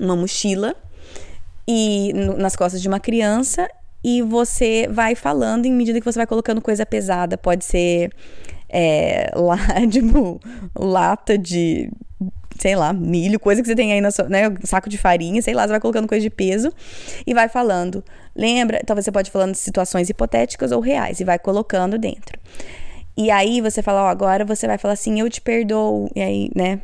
uma 0.00 0.16
mochila 0.16 0.74
e 1.68 2.12
nas 2.14 2.56
costas 2.56 2.80
de 2.80 2.88
uma 2.88 3.00
criança 3.00 3.68
e 4.04 4.22
você 4.22 4.88
vai 4.90 5.14
falando 5.14 5.66
em 5.66 5.72
medida 5.72 6.00
que 6.00 6.04
você 6.04 6.18
vai 6.18 6.26
colocando 6.26 6.60
coisa 6.60 6.86
pesada. 6.86 7.36
Pode 7.36 7.64
ser 7.64 8.10
é, 8.68 9.30
lá, 9.36 9.58
tipo, 9.90 10.40
lata 10.74 11.36
de 11.36 11.90
sei 12.58 12.76
lá, 12.76 12.92
milho, 12.92 13.38
coisa 13.40 13.62
que 13.62 13.68
você 13.68 13.74
tem 13.74 13.92
aí 13.92 14.00
na 14.00 14.10
sua, 14.10 14.28
né, 14.28 14.54
saco 14.64 14.88
de 14.88 14.98
farinha, 14.98 15.40
sei 15.42 15.54
lá, 15.54 15.62
você 15.62 15.70
vai 15.70 15.80
colocando 15.80 16.08
coisa 16.08 16.22
de 16.22 16.30
peso 16.30 16.72
e 17.26 17.34
vai 17.34 17.48
falando. 17.48 18.04
Lembra? 18.34 18.80
Talvez 18.86 19.04
você 19.04 19.12
pode 19.12 19.28
ir 19.28 19.32
falando 19.32 19.52
de 19.52 19.58
situações 19.58 20.08
hipotéticas 20.08 20.72
ou 20.72 20.80
reais 20.80 21.20
e 21.20 21.24
vai 21.24 21.38
colocando 21.38 21.98
dentro. 21.98 22.38
E 23.16 23.30
aí 23.30 23.60
você 23.60 23.82
fala, 23.82 24.04
ó, 24.04 24.08
agora 24.08 24.44
você 24.44 24.66
vai 24.66 24.78
falar 24.78 24.94
assim, 24.94 25.20
eu 25.20 25.28
te 25.28 25.40
perdoo. 25.40 26.08
E 26.14 26.22
aí, 26.22 26.50
né, 26.54 26.80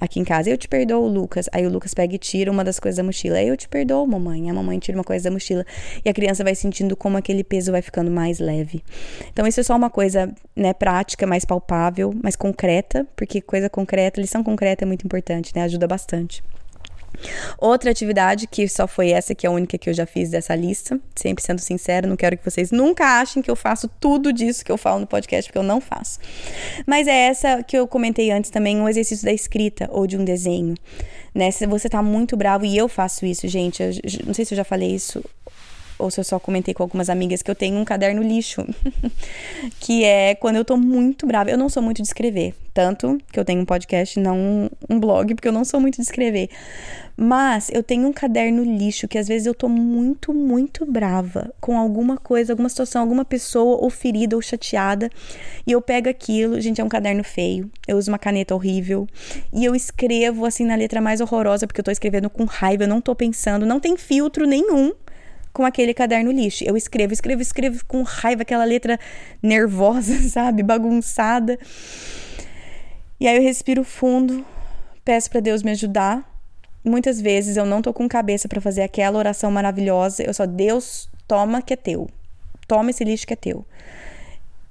aqui 0.00 0.20
em 0.20 0.24
casa, 0.24 0.50
eu 0.50 0.58
te 0.58 0.68
perdoo, 0.68 1.06
Lucas. 1.06 1.48
Aí 1.52 1.66
o 1.66 1.70
Lucas 1.70 1.94
pega 1.94 2.14
e 2.14 2.18
tira 2.18 2.50
uma 2.50 2.64
das 2.64 2.78
coisas 2.78 2.96
da 2.96 3.02
mochila. 3.02 3.42
Eu 3.42 3.56
te 3.56 3.68
perdoo, 3.68 4.06
mamãe. 4.06 4.50
A 4.50 4.54
mamãe 4.54 4.78
tira 4.78 4.96
uma 4.98 5.04
coisa 5.04 5.24
da 5.24 5.30
mochila. 5.30 5.64
E 6.04 6.08
a 6.08 6.14
criança 6.14 6.42
vai 6.42 6.54
sentindo 6.54 6.96
como 6.96 7.16
aquele 7.16 7.44
peso 7.44 7.72
vai 7.72 7.82
ficando 7.82 8.10
mais 8.10 8.38
leve. 8.38 8.82
Então, 9.32 9.46
isso 9.46 9.60
é 9.60 9.62
só 9.62 9.76
uma 9.76 9.90
coisa, 9.90 10.32
né, 10.56 10.72
prática, 10.72 11.26
mais 11.26 11.44
palpável, 11.44 12.12
mais 12.22 12.36
concreta, 12.36 13.06
porque 13.16 13.40
coisa 13.40 13.68
concreta, 13.70 14.20
lição 14.20 14.42
concreta 14.42 14.84
é 14.84 14.86
muito 14.86 15.04
importante, 15.04 15.52
né? 15.54 15.62
Ajuda 15.62 15.86
bastante. 15.86 16.42
Outra 17.58 17.90
atividade 17.90 18.46
que 18.46 18.68
só 18.68 18.86
foi 18.86 19.10
essa, 19.10 19.34
que 19.34 19.46
é 19.46 19.48
a 19.48 19.52
única 19.52 19.78
que 19.78 19.88
eu 19.88 19.94
já 19.94 20.06
fiz 20.06 20.30
dessa 20.30 20.54
lista, 20.54 21.00
sempre 21.14 21.42
sendo 21.42 21.60
sincera, 21.60 22.06
não 22.06 22.16
quero 22.16 22.36
que 22.36 22.44
vocês 22.44 22.70
nunca 22.70 23.20
achem 23.20 23.42
que 23.42 23.50
eu 23.50 23.56
faço 23.56 23.88
tudo 24.00 24.32
disso 24.32 24.64
que 24.64 24.72
eu 24.72 24.76
falo 24.76 25.00
no 25.00 25.06
podcast, 25.06 25.48
porque 25.48 25.58
eu 25.58 25.62
não 25.62 25.80
faço. 25.80 26.18
Mas 26.86 27.06
é 27.06 27.26
essa 27.26 27.62
que 27.62 27.76
eu 27.76 27.86
comentei 27.86 28.30
antes 28.30 28.50
também, 28.50 28.80
um 28.80 28.88
exercício 28.88 29.24
da 29.24 29.32
escrita 29.32 29.88
ou 29.90 30.06
de 30.06 30.16
um 30.16 30.24
desenho. 30.24 30.74
Né? 31.34 31.50
Se 31.50 31.66
você 31.66 31.88
tá 31.88 32.02
muito 32.02 32.36
bravo, 32.36 32.64
e 32.64 32.76
eu 32.76 32.88
faço 32.88 33.26
isso, 33.26 33.48
gente, 33.48 33.82
eu, 33.82 33.90
não 34.24 34.32
sei 34.32 34.44
se 34.44 34.54
eu 34.54 34.56
já 34.56 34.64
falei 34.64 34.94
isso 34.94 35.22
ou 35.98 36.10
se 36.10 36.20
eu 36.20 36.24
só 36.24 36.38
comentei 36.38 36.74
com 36.74 36.82
algumas 36.82 37.08
amigas 37.08 37.42
que 37.42 37.50
eu 37.50 37.54
tenho 37.54 37.78
um 37.78 37.84
caderno 37.84 38.22
lixo, 38.22 38.66
que 39.80 40.04
é 40.04 40.34
quando 40.34 40.56
eu 40.56 40.64
tô 40.64 40.76
muito 40.76 41.26
brava. 41.26 41.50
Eu 41.50 41.58
não 41.58 41.68
sou 41.68 41.82
muito 41.82 42.02
de 42.02 42.08
escrever, 42.08 42.54
tanto 42.72 43.18
que 43.32 43.38
eu 43.38 43.44
tenho 43.44 43.60
um 43.60 43.64
podcast, 43.64 44.18
não 44.18 44.70
um 44.88 44.98
blog, 44.98 45.34
porque 45.34 45.48
eu 45.48 45.52
não 45.52 45.64
sou 45.64 45.80
muito 45.80 45.96
de 45.96 46.02
escrever. 46.02 46.48
Mas 47.16 47.70
eu 47.72 47.82
tenho 47.82 48.08
um 48.08 48.12
caderno 48.12 48.64
lixo 48.64 49.06
que 49.06 49.16
às 49.16 49.28
vezes 49.28 49.46
eu 49.46 49.54
tô 49.54 49.68
muito, 49.68 50.34
muito 50.34 50.84
brava 50.84 51.54
com 51.60 51.78
alguma 51.78 52.16
coisa, 52.16 52.52
alguma 52.52 52.68
situação, 52.68 53.00
alguma 53.00 53.24
pessoa 53.24 53.76
ou 53.80 53.88
ferida 53.88 54.34
ou 54.34 54.42
chateada, 54.42 55.08
e 55.64 55.70
eu 55.70 55.80
pego 55.80 56.08
aquilo, 56.08 56.60
gente, 56.60 56.80
é 56.80 56.84
um 56.84 56.88
caderno 56.88 57.22
feio. 57.22 57.70
Eu 57.86 57.96
uso 57.96 58.10
uma 58.10 58.18
caneta 58.18 58.54
horrível 58.54 59.06
e 59.52 59.64
eu 59.64 59.74
escrevo 59.76 60.44
assim 60.44 60.64
na 60.64 60.74
letra 60.74 61.00
mais 61.00 61.20
horrorosa 61.20 61.66
porque 61.66 61.80
eu 61.80 61.84
tô 61.84 61.92
escrevendo 61.92 62.28
com 62.28 62.44
raiva, 62.44 62.82
eu 62.82 62.88
não 62.88 63.00
tô 63.00 63.14
pensando, 63.14 63.64
não 63.64 63.78
tem 63.78 63.96
filtro 63.96 64.44
nenhum 64.44 64.92
com 65.54 65.64
aquele 65.64 65.94
caderno 65.94 66.32
lixo. 66.32 66.64
Eu 66.64 66.76
escrevo, 66.76 67.14
escrevo, 67.14 67.40
escrevo 67.40 67.86
com 67.86 68.02
raiva, 68.02 68.42
aquela 68.42 68.64
letra 68.64 68.98
nervosa, 69.40 70.18
sabe? 70.28 70.62
Bagunçada. 70.62 71.58
E 73.20 73.28
aí 73.28 73.36
eu 73.36 73.42
respiro 73.42 73.84
fundo, 73.84 74.44
peço 75.04 75.30
para 75.30 75.40
Deus 75.40 75.62
me 75.62 75.70
ajudar. 75.70 76.28
Muitas 76.84 77.20
vezes 77.20 77.56
eu 77.56 77.64
não 77.64 77.80
tô 77.80 77.94
com 77.94 78.06
cabeça 78.06 78.48
para 78.48 78.60
fazer 78.60 78.82
aquela 78.82 79.16
oração 79.16 79.50
maravilhosa, 79.50 80.22
eu 80.22 80.34
só 80.34 80.44
Deus 80.44 81.08
toma 81.26 81.62
que 81.62 81.72
é 81.72 81.76
teu. 81.76 82.10
toma 82.66 82.90
esse 82.90 83.04
lixo 83.04 83.26
que 83.26 83.32
é 83.32 83.36
teu. 83.36 83.64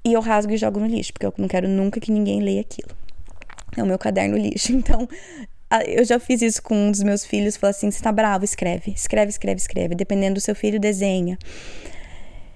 E 0.05 0.13
eu 0.13 0.19
rasgo 0.19 0.51
e 0.51 0.57
jogo 0.57 0.79
no 0.79 0.85
lixo, 0.85 1.13
porque 1.13 1.25
eu 1.25 1.33
não 1.37 1.47
quero 1.47 1.67
nunca 1.67 1.99
que 1.99 2.11
ninguém 2.11 2.41
leia 2.41 2.61
aquilo. 2.61 2.89
É 3.75 3.81
o 3.81 3.85
meu 3.85 3.97
caderno 3.97 4.37
lixo. 4.37 4.73
Então, 4.75 5.07
eu 5.86 6.03
já 6.03 6.19
fiz 6.19 6.41
isso 6.41 6.62
com 6.62 6.75
um 6.75 6.91
dos 6.91 7.03
meus 7.03 7.25
filhos, 7.25 7.57
falou 7.57 7.71
assim: 7.71 7.89
você 7.89 8.01
tá 8.01 8.12
bravo? 8.12 8.45
Escreve, 8.45 8.91
escreve, 8.91 9.29
escreve, 9.29 9.59
escreve. 9.59 9.95
Dependendo 9.95 10.36
do 10.36 10.41
seu 10.41 10.55
filho, 10.55 10.79
desenha. 10.79 11.38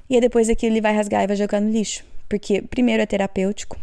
E 0.09 0.15
aí 0.15 0.21
depois 0.21 0.49
aquilo 0.49 0.73
ele 0.73 0.81
vai 0.81 0.93
rasgar 0.93 1.23
e 1.23 1.27
vai 1.27 1.35
jogar 1.35 1.59
no 1.59 1.69
lixo. 1.69 2.03
Porque, 2.29 2.61
primeiro, 2.61 3.01
é 3.01 3.05
terapêutico. 3.05 3.77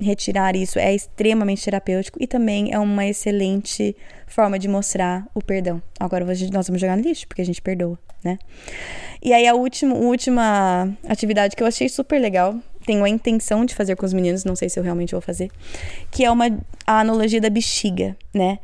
Retirar 0.00 0.54
isso 0.54 0.78
é 0.78 0.94
extremamente 0.94 1.64
terapêutico 1.64 2.22
e 2.22 2.26
também 2.26 2.72
é 2.72 2.78
uma 2.78 3.04
excelente 3.04 3.96
forma 4.28 4.56
de 4.56 4.68
mostrar 4.68 5.26
o 5.34 5.42
perdão. 5.42 5.82
Agora 5.98 6.24
nós 6.24 6.66
vamos 6.68 6.80
jogar 6.80 6.96
no 6.96 7.02
lixo, 7.02 7.26
porque 7.26 7.42
a 7.42 7.44
gente 7.44 7.60
perdoa, 7.60 7.98
né? 8.22 8.38
E 9.20 9.32
aí 9.32 9.48
a 9.48 9.54
última, 9.54 9.96
a 9.96 9.98
última 9.98 10.96
atividade 11.08 11.56
que 11.56 11.62
eu 11.64 11.66
achei 11.66 11.88
super 11.88 12.20
legal, 12.20 12.54
tenho 12.88 13.04
a 13.04 13.08
intenção 13.08 13.66
de 13.66 13.74
fazer 13.74 13.96
com 13.96 14.06
os 14.06 14.14
meninos, 14.14 14.46
não 14.46 14.56
sei 14.56 14.70
se 14.70 14.80
eu 14.80 14.82
realmente 14.82 15.12
vou 15.12 15.20
fazer, 15.20 15.50
que 16.10 16.24
é 16.24 16.30
uma 16.30 16.46
a 16.86 17.00
analogia 17.00 17.38
da 17.38 17.50
bexiga, 17.50 18.16
né? 18.32 18.58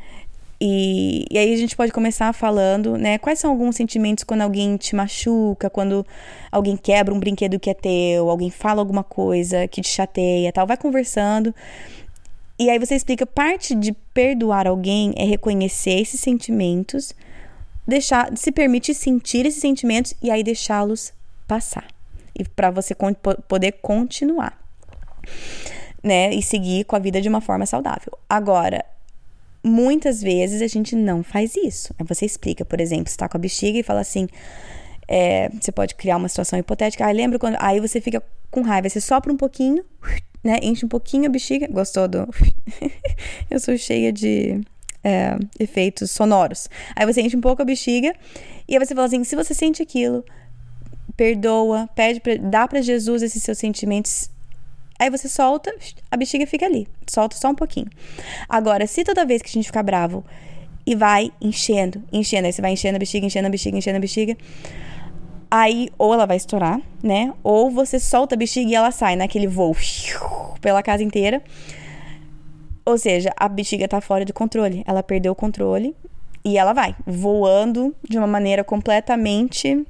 E, 0.59 1.27
e 1.31 1.37
aí 1.37 1.53
a 1.53 1.57
gente 1.59 1.77
pode 1.77 1.93
começar 1.93 2.33
falando, 2.33 2.97
né? 2.97 3.19
Quais 3.19 3.39
são 3.39 3.51
alguns 3.51 3.77
sentimentos 3.77 4.25
quando 4.25 4.41
alguém 4.41 4.79
te 4.79 4.97
machuca, 4.97 5.69
quando 5.69 6.07
alguém 6.51 6.75
quebra 6.75 7.13
um 7.13 7.21
brinquedo 7.21 7.61
que 7.61 7.69
é 7.69 7.75
teu, 7.75 8.31
alguém 8.31 8.49
fala 8.49 8.81
alguma 8.81 9.05
coisa 9.05 9.69
que 9.69 9.83
te 9.83 9.89
chateia, 9.89 10.51
tal. 10.51 10.67
Vai 10.67 10.79
conversando. 10.79 11.55
E 12.59 12.71
aí 12.71 12.79
você 12.79 12.95
explica, 12.95 13.27
parte 13.27 13.75
de 13.75 13.93
perdoar 14.15 14.67
alguém 14.67 15.13
é 15.19 15.25
reconhecer 15.25 16.01
esses 16.01 16.21
sentimentos, 16.21 17.13
deixar, 17.87 18.35
se 18.35 18.51
permitir 18.51 18.95
sentir 18.95 19.45
esses 19.45 19.61
sentimentos 19.61 20.15
e 20.23 20.31
aí 20.31 20.43
deixá-los 20.43 21.13
passar. 21.47 21.94
E 22.38 22.44
para 22.44 22.70
você 22.70 22.94
poder 23.49 23.73
continuar, 23.81 24.59
né, 26.03 26.35
e 26.35 26.42
seguir 26.42 26.85
com 26.85 26.97
a 26.97 26.99
vida 26.99 27.20
de 27.20 27.29
uma 27.29 27.40
forma 27.40 27.64
saudável. 27.64 28.12
Agora, 28.29 28.85
muitas 29.64 30.20
vezes 30.20 30.61
a 30.61 30.66
gente 30.66 30.94
não 30.94 31.23
faz 31.23 31.57
isso. 31.57 31.94
Aí 31.99 32.07
você 32.07 32.27
explica, 32.27 32.64
por 32.64 32.81
exemplo, 32.81 33.09
está 33.09 33.29
com 33.29 33.37
a 33.37 33.40
bexiga 33.40 33.79
e 33.79 33.83
fala 33.83 34.01
assim. 34.01 34.29
É, 35.07 35.51
você 35.51 35.70
pode 35.70 35.94
criar 35.94 36.16
uma 36.16 36.29
situação 36.29 36.59
hipotética. 36.59 37.07
Ah, 37.07 37.11
lembra 37.11 37.38
quando. 37.38 37.57
Aí 37.59 37.81
você 37.81 38.01
fica 38.01 38.23
com 38.51 38.62
raiva, 38.62 38.88
você 38.88 39.01
sopra 39.01 39.33
um 39.33 39.37
pouquinho, 39.37 39.85
né? 40.42 40.59
Enche 40.62 40.85
um 40.85 40.88
pouquinho 40.88 41.27
a 41.27 41.29
bexiga. 41.29 41.66
Gostou 41.68 42.07
do. 42.07 42.29
Eu 43.51 43.59
sou 43.59 43.77
cheia 43.77 44.12
de 44.12 44.61
é, 45.03 45.37
efeitos 45.59 46.11
sonoros. 46.11 46.68
Aí 46.97 47.07
você 47.07 47.20
enche 47.20 47.37
um 47.37 47.40
pouco 47.40 47.62
a 47.62 47.64
bexiga 47.64 48.14
e 48.66 48.77
aí 48.77 48.85
você 48.85 48.94
fala 48.94 49.07
assim: 49.07 49.23
se 49.25 49.37
você 49.37 49.55
sente 49.55 49.83
aquilo, 49.83 50.25
perdoa, 51.16 51.88
pede, 51.94 52.20
pra, 52.20 52.37
dá 52.37 52.66
para 52.66 52.83
Jesus 52.83 53.22
esses 53.22 53.42
seus 53.42 53.59
sentimentos 53.59 54.31
Aí 54.98 55.11
você 55.11 55.29
solta, 55.29 55.74
a 56.11 56.16
bexiga 56.16 56.46
fica 56.46 56.66
ali. 56.66 56.87
Solta 57.07 57.37
só 57.37 57.50
um 57.50 57.55
pouquinho. 57.55 57.88
Agora, 58.48 58.87
se 58.87 59.03
toda 59.03 59.27
vez 59.27 59.42
que 59.42 59.48
a 59.48 59.53
gente 59.53 59.66
ficar 59.66 59.83
bravo 59.83 60.24
e 60.87 60.94
vai 60.94 61.33
enchendo, 61.40 62.03
enchendo, 62.12 62.46
aí 62.46 62.53
você 62.53 62.62
vai 62.62 62.72
enchendo 62.72 62.96
a 62.96 62.98
bexiga, 62.98 63.27
enchendo 63.27 63.48
a 63.48 63.50
bexiga, 63.50 63.77
enchendo 63.77 63.96
a 63.96 64.00
bexiga. 64.00 64.37
Aí, 65.50 65.88
ou 65.98 66.14
ela 66.14 66.27
vai 66.27 66.37
estourar, 66.37 66.81
né? 67.03 67.33
Ou 67.42 67.70
você 67.70 67.98
solta 67.98 68.35
a 68.35 68.38
bexiga 68.38 68.70
e 68.70 68.74
ela 68.74 68.90
sai 68.90 69.16
naquele 69.16 69.46
voo 69.46 69.77
pela 70.61 70.83
casa 70.83 71.03
inteira. 71.03 71.42
Ou 72.85 72.96
seja, 72.98 73.33
a 73.37 73.48
bexiga 73.48 73.88
tá 73.88 74.00
fora 74.00 74.24
de 74.24 74.33
controle. 74.33 74.85
Ela 74.87 75.03
perdeu 75.03 75.33
o 75.33 75.37
controle 75.37 75.94
e 76.44 76.57
ela 76.57 76.72
vai 76.72 76.94
voando 77.07 77.94
de 78.09 78.18
uma 78.18 78.27
maneira 78.27 78.62
completamente 78.62 79.85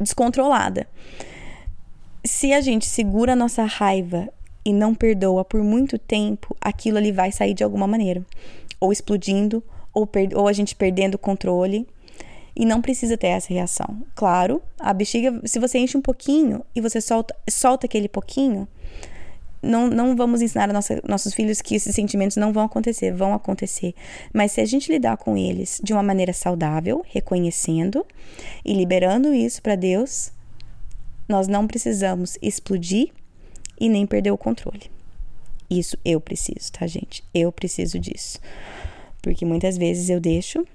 descontrolada 0.00 0.86
se 2.24 2.52
a 2.52 2.60
gente 2.60 2.86
segura 2.86 3.34
a 3.34 3.36
nossa 3.36 3.64
raiva 3.64 4.28
e 4.64 4.72
não 4.72 4.94
perdoa 4.94 5.44
por 5.44 5.62
muito 5.62 5.98
tempo, 5.98 6.56
aquilo 6.60 6.96
ali 6.96 7.12
vai 7.12 7.30
sair 7.30 7.52
de 7.52 7.62
alguma 7.62 7.86
maneira. 7.86 8.24
Ou 8.80 8.90
explodindo, 8.90 9.62
ou, 9.92 10.08
ou 10.34 10.48
a 10.48 10.52
gente 10.52 10.74
perdendo 10.74 11.16
o 11.16 11.18
controle. 11.18 11.86
E 12.56 12.64
não 12.64 12.80
precisa 12.80 13.16
ter 13.16 13.28
essa 13.28 13.52
reação. 13.52 14.02
Claro, 14.14 14.62
a 14.78 14.92
bexiga, 14.94 15.40
se 15.44 15.58
você 15.58 15.78
enche 15.78 15.98
um 15.98 16.00
pouquinho 16.00 16.64
e 16.74 16.80
você 16.80 17.00
solta, 17.00 17.34
solta 17.50 17.86
aquele 17.86 18.08
pouquinho, 18.08 18.66
não, 19.64 19.88
não 19.88 20.14
vamos 20.14 20.42
ensinar 20.42 20.70
a 20.70 20.72
nossa, 20.72 21.00
nossos 21.08 21.34
filhos 21.34 21.60
que 21.60 21.74
esses 21.74 21.94
sentimentos 21.94 22.36
não 22.36 22.52
vão 22.52 22.64
acontecer, 22.64 23.12
vão 23.12 23.34
acontecer. 23.34 23.94
Mas 24.32 24.52
se 24.52 24.60
a 24.60 24.64
gente 24.64 24.92
lidar 24.92 25.16
com 25.16 25.36
eles 25.36 25.80
de 25.82 25.92
uma 25.92 26.02
maneira 26.02 26.32
saudável, 26.32 27.04
reconhecendo 27.08 28.06
e 28.64 28.72
liberando 28.74 29.32
isso 29.34 29.62
para 29.62 29.74
Deus, 29.74 30.32
nós 31.28 31.48
não 31.48 31.66
precisamos 31.66 32.38
explodir 32.42 33.10
e 33.80 33.88
nem 33.88 34.06
perder 34.06 34.30
o 34.30 34.38
controle. 34.38 34.90
Isso 35.68 35.96
eu 36.04 36.20
preciso, 36.20 36.72
tá, 36.72 36.86
gente? 36.86 37.24
Eu 37.32 37.50
preciso 37.50 37.98
disso. 37.98 38.38
Porque 39.22 39.44
muitas 39.44 39.78
vezes 39.78 40.10
eu 40.10 40.20
deixo 40.20 40.66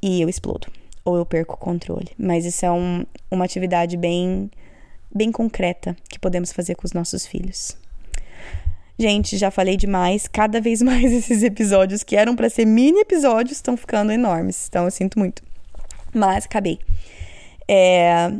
e 0.00 0.22
eu 0.22 0.28
explodo. 0.28 0.68
Ou 1.04 1.16
eu 1.16 1.26
perco 1.26 1.54
o 1.54 1.58
controle. 1.58 2.10
Mas 2.16 2.44
isso 2.44 2.64
é 2.64 2.70
um, 2.70 3.04
uma 3.30 3.44
atividade 3.44 3.96
bem, 3.96 4.50
bem 5.14 5.32
concreta 5.32 5.96
que 6.08 6.18
podemos 6.18 6.52
fazer 6.52 6.74
com 6.76 6.86
os 6.86 6.92
nossos 6.92 7.26
filhos. 7.26 7.76
Gente, 8.98 9.36
já 9.36 9.50
falei 9.50 9.76
demais. 9.76 10.26
Cada 10.26 10.60
vez 10.60 10.80
mais 10.80 11.04
esses 11.12 11.42
episódios 11.42 12.02
que 12.02 12.16
eram 12.16 12.34
para 12.34 12.48
ser 12.48 12.64
mini 12.64 13.00
episódios 13.00 13.58
estão 13.58 13.76
ficando 13.76 14.10
enormes. 14.10 14.66
Então 14.68 14.84
eu 14.84 14.90
sinto 14.90 15.18
muito. 15.18 15.42
Mas 16.14 16.46
acabei. 16.46 16.78
É, 17.68 18.32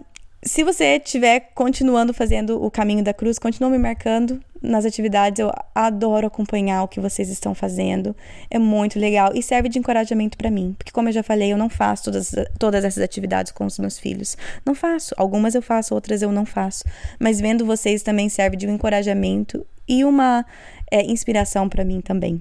se 0.42 0.62
você 0.62 0.96
estiver 0.96 1.50
continuando 1.54 2.14
fazendo 2.14 2.62
o 2.62 2.70
caminho 2.70 3.02
da 3.02 3.12
cruz, 3.12 3.38
continue 3.38 3.72
me 3.72 3.78
marcando 3.78 4.40
nas 4.62 4.86
atividades. 4.86 5.40
Eu 5.40 5.52
adoro 5.74 6.26
acompanhar 6.26 6.84
o 6.84 6.88
que 6.88 7.00
vocês 7.00 7.28
estão 7.28 7.54
fazendo. 7.54 8.16
É 8.50 8.58
muito 8.58 8.98
legal 8.98 9.32
e 9.34 9.42
serve 9.42 9.68
de 9.68 9.78
encorajamento 9.78 10.38
para 10.38 10.50
mim. 10.50 10.74
Porque, 10.78 10.92
como 10.92 11.08
eu 11.08 11.12
já 11.12 11.22
falei, 11.22 11.52
eu 11.52 11.58
não 11.58 11.68
faço 11.68 12.04
todas, 12.04 12.34
todas 12.58 12.84
essas 12.84 13.02
atividades 13.02 13.52
com 13.52 13.66
os 13.66 13.78
meus 13.78 13.98
filhos. 13.98 14.36
Não 14.64 14.74
faço. 14.74 15.14
Algumas 15.18 15.54
eu 15.54 15.62
faço, 15.62 15.94
outras 15.94 16.22
eu 16.22 16.32
não 16.32 16.46
faço. 16.46 16.84
Mas 17.18 17.40
vendo 17.40 17.66
vocês 17.66 18.02
também 18.02 18.28
serve 18.28 18.56
de 18.56 18.66
um 18.66 18.74
encorajamento 18.74 19.66
e 19.88 20.04
uma 20.04 20.44
é, 20.90 21.02
inspiração 21.02 21.68
para 21.68 21.84
mim 21.84 22.00
também. 22.00 22.40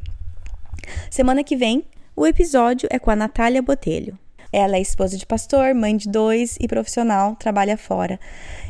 Semana 1.10 1.44
que 1.44 1.56
vem, 1.56 1.86
o 2.16 2.26
episódio 2.26 2.88
é 2.92 3.00
com 3.00 3.12
a 3.12 3.16
Natália 3.16 3.62
Botelho. 3.62 4.18
Ela 4.52 4.78
é 4.78 4.82
esposa 4.82 5.18
de 5.18 5.26
pastor, 5.26 5.74
mãe 5.74 5.98
de 5.98 6.08
dois 6.08 6.58
e 6.62 6.68
profissional, 6.68 7.36
trabalha 7.36 7.78
fora. 7.78 8.18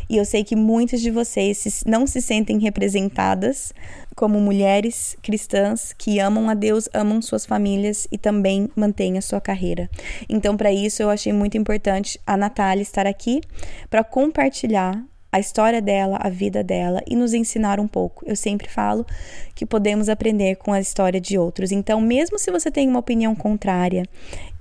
E 0.09 0.17
eu 0.17 0.25
sei 0.25 0.43
que 0.43 0.55
muitas 0.55 0.99
de 0.99 1.11
vocês 1.11 1.83
não 1.85 2.07
se 2.07 2.21
sentem 2.21 2.57
representadas 2.57 3.71
como 4.15 4.39
mulheres 4.39 5.15
cristãs 5.21 5.93
que 5.93 6.19
amam 6.19 6.49
a 6.49 6.53
Deus, 6.53 6.87
amam 6.93 7.21
suas 7.21 7.45
famílias 7.45 8.07
e 8.11 8.17
também 8.17 8.69
mantêm 8.75 9.17
a 9.17 9.21
sua 9.21 9.41
carreira. 9.41 9.89
Então, 10.27 10.57
para 10.57 10.71
isso, 10.71 11.03
eu 11.03 11.09
achei 11.09 11.33
muito 11.33 11.57
importante 11.57 12.19
a 12.25 12.35
Natália 12.35 12.81
estar 12.81 13.05
aqui 13.05 13.41
para 13.89 14.03
compartilhar 14.03 15.03
a 15.35 15.39
história 15.39 15.81
dela, 15.81 16.17
a 16.21 16.29
vida 16.29 16.63
dela 16.63 17.01
e 17.05 17.13
nos 17.13 17.33
ensinar 17.33 17.77
um 17.77 17.89
pouco. 17.89 18.23
Eu 18.25 18.37
sempre 18.37 18.69
falo 18.69 19.05
que 19.53 19.65
podemos 19.65 20.07
aprender 20.07 20.55
com 20.55 20.71
a 20.71 20.79
história 20.79 21.19
de 21.19 21.37
outros. 21.37 21.73
Então, 21.73 21.99
mesmo 21.99 22.39
se 22.39 22.49
você 22.49 22.71
tem 22.71 22.87
uma 22.87 22.99
opinião 22.99 23.35
contrária 23.35 24.05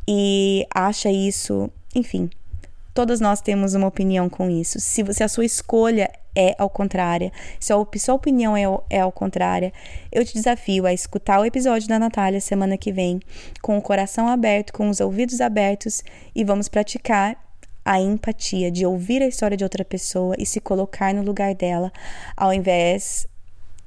e 0.09 0.67
acha 0.75 1.09
isso, 1.13 1.71
enfim, 1.95 2.29
todas 2.93 3.21
nós 3.21 3.41
temos 3.41 3.75
uma 3.75 3.87
opinião 3.87 4.29
com 4.29 4.51
isso. 4.51 4.81
Se, 4.81 5.05
você, 5.05 5.23
a 5.23 5.29
sua 5.29 5.45
escolha 5.45 6.11
é 6.35 6.57
ao 6.59 6.69
contrário, 6.69 7.31
se 7.61 7.73
a 7.73 7.77
sua 7.97 8.15
opinião 8.17 8.57
é, 8.57 8.65
é 8.91 8.99
ao 8.99 9.13
contrário, 9.13 9.71
eu 10.11 10.25
te 10.25 10.35
desafio 10.35 10.87
a 10.87 10.93
escutar 10.93 11.39
o 11.39 11.45
episódio 11.45 11.89
da 11.89 12.01
Natália 12.01 12.41
semana 12.41 12.77
que 12.77 12.91
vem, 12.91 13.21
com 13.63 13.79
o 13.79 13.83
coração 13.83 14.27
aberto, 14.27 14.73
com 14.73 14.89
os 14.89 14.99
ouvidos 14.99 15.41
abertos 15.41 16.03
e 16.35 16.43
vamos 16.43 16.69
praticar 16.69 17.44
a 17.85 18.01
empatia, 18.01 18.71
de 18.71 18.87
ouvir 18.87 19.23
a 19.23 19.27
história 19.27 19.57
de 19.57 19.65
outra 19.65 19.85
pessoa 19.85 20.35
e 20.39 20.47
se 20.47 20.61
colocar 20.61 21.13
no 21.13 21.23
lugar 21.23 21.55
dela, 21.55 21.93
ao 22.37 22.53
invés 22.53 23.27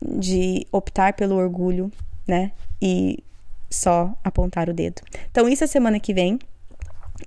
de 0.01 0.67
optar 0.71 1.13
pelo 1.13 1.35
orgulho, 1.35 1.91
né? 2.27 2.51
E 2.81 3.23
só 3.69 4.13
apontar 4.23 4.69
o 4.69 4.73
dedo. 4.73 5.01
Então, 5.31 5.49
isso 5.49 5.63
é 5.63 5.67
semana 5.67 5.99
que 5.99 6.13
vem. 6.13 6.39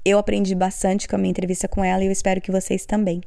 Eu 0.05 0.19
aprendi 0.19 0.55
bastante 0.55 1.09
com 1.09 1.17
a 1.17 1.19
minha 1.19 1.31
entrevista 1.31 1.67
com 1.67 1.85
ela 1.85 2.03
e 2.03 2.07
eu 2.07 2.13
espero 2.13 2.41
que 2.41 2.53
vocês 2.53 2.87
também. 2.87 3.21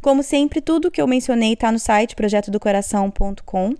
Como 0.00 0.22
sempre, 0.22 0.60
tudo 0.60 0.90
que 0.90 1.00
eu 1.00 1.06
mencionei 1.06 1.52
está 1.52 1.70
no 1.70 1.78
site 1.78 2.16
projetodocoração.com. 2.16 3.74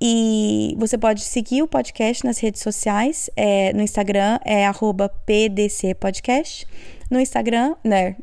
E 0.00 0.74
você 0.76 0.98
pode 0.98 1.22
seguir 1.22 1.62
o 1.62 1.68
podcast 1.68 2.24
nas 2.24 2.38
redes 2.38 2.60
sociais. 2.60 3.30
É, 3.34 3.72
no 3.72 3.80
Instagram 3.80 4.38
é 4.44 4.66
pdcpodcast. 5.24 6.66
No 7.10 7.20
Instagram, 7.20 7.74
né? 7.84 8.16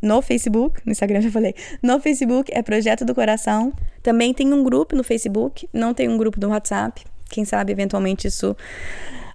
No 0.00 0.20
Facebook, 0.20 0.80
no 0.84 0.92
Instagram 0.92 1.20
já 1.20 1.30
falei. 1.30 1.54
No 1.82 2.00
Facebook 2.00 2.50
é 2.52 2.62
Projeto 2.62 3.04
do 3.04 3.14
Coração. 3.14 3.72
Também 4.02 4.34
tem 4.34 4.52
um 4.52 4.64
grupo 4.64 4.96
no 4.96 5.04
Facebook, 5.04 5.68
não 5.72 5.94
tem 5.94 6.08
um 6.08 6.16
grupo 6.18 6.40
no 6.40 6.48
WhatsApp. 6.48 7.04
Quem 7.30 7.44
sabe 7.44 7.72
eventualmente 7.72 8.26
isso 8.26 8.56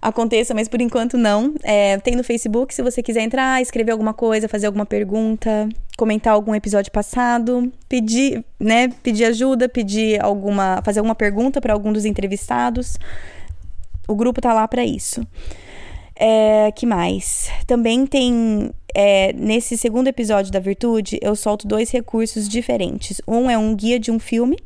aconteça, 0.00 0.54
mas 0.54 0.68
por 0.68 0.80
enquanto 0.80 1.16
não. 1.16 1.54
É, 1.62 1.98
tem 1.98 2.14
no 2.14 2.22
Facebook, 2.22 2.74
se 2.74 2.82
você 2.82 3.02
quiser 3.02 3.22
entrar, 3.22 3.60
escrever 3.60 3.92
alguma 3.92 4.14
coisa, 4.14 4.48
fazer 4.48 4.66
alguma 4.66 4.86
pergunta, 4.86 5.68
comentar 5.96 6.32
algum 6.32 6.54
episódio 6.54 6.92
passado, 6.92 7.72
pedir, 7.88 8.44
né, 8.58 8.88
pedir 9.02 9.24
ajuda, 9.24 9.68
pedir 9.68 10.22
alguma, 10.22 10.80
fazer 10.84 11.00
alguma 11.00 11.14
pergunta 11.14 11.60
para 11.60 11.72
algum 11.72 11.92
dos 11.92 12.04
entrevistados. 12.04 12.98
O 14.06 14.14
grupo 14.14 14.40
tá 14.40 14.54
lá 14.54 14.66
para 14.66 14.84
isso. 14.84 15.26
É, 16.14 16.72
que 16.72 16.84
mais? 16.86 17.48
Também 17.66 18.06
tem. 18.06 18.70
É, 19.00 19.32
nesse 19.32 19.78
segundo 19.78 20.08
episódio 20.08 20.50
da 20.50 20.58
Virtude, 20.58 21.20
eu 21.22 21.36
solto 21.36 21.68
dois 21.68 21.88
recursos 21.88 22.48
diferentes. 22.48 23.22
Um 23.28 23.48
é 23.48 23.56
um 23.56 23.72
guia 23.72 23.96
de 23.96 24.10
um 24.10 24.18
filme. 24.18 24.58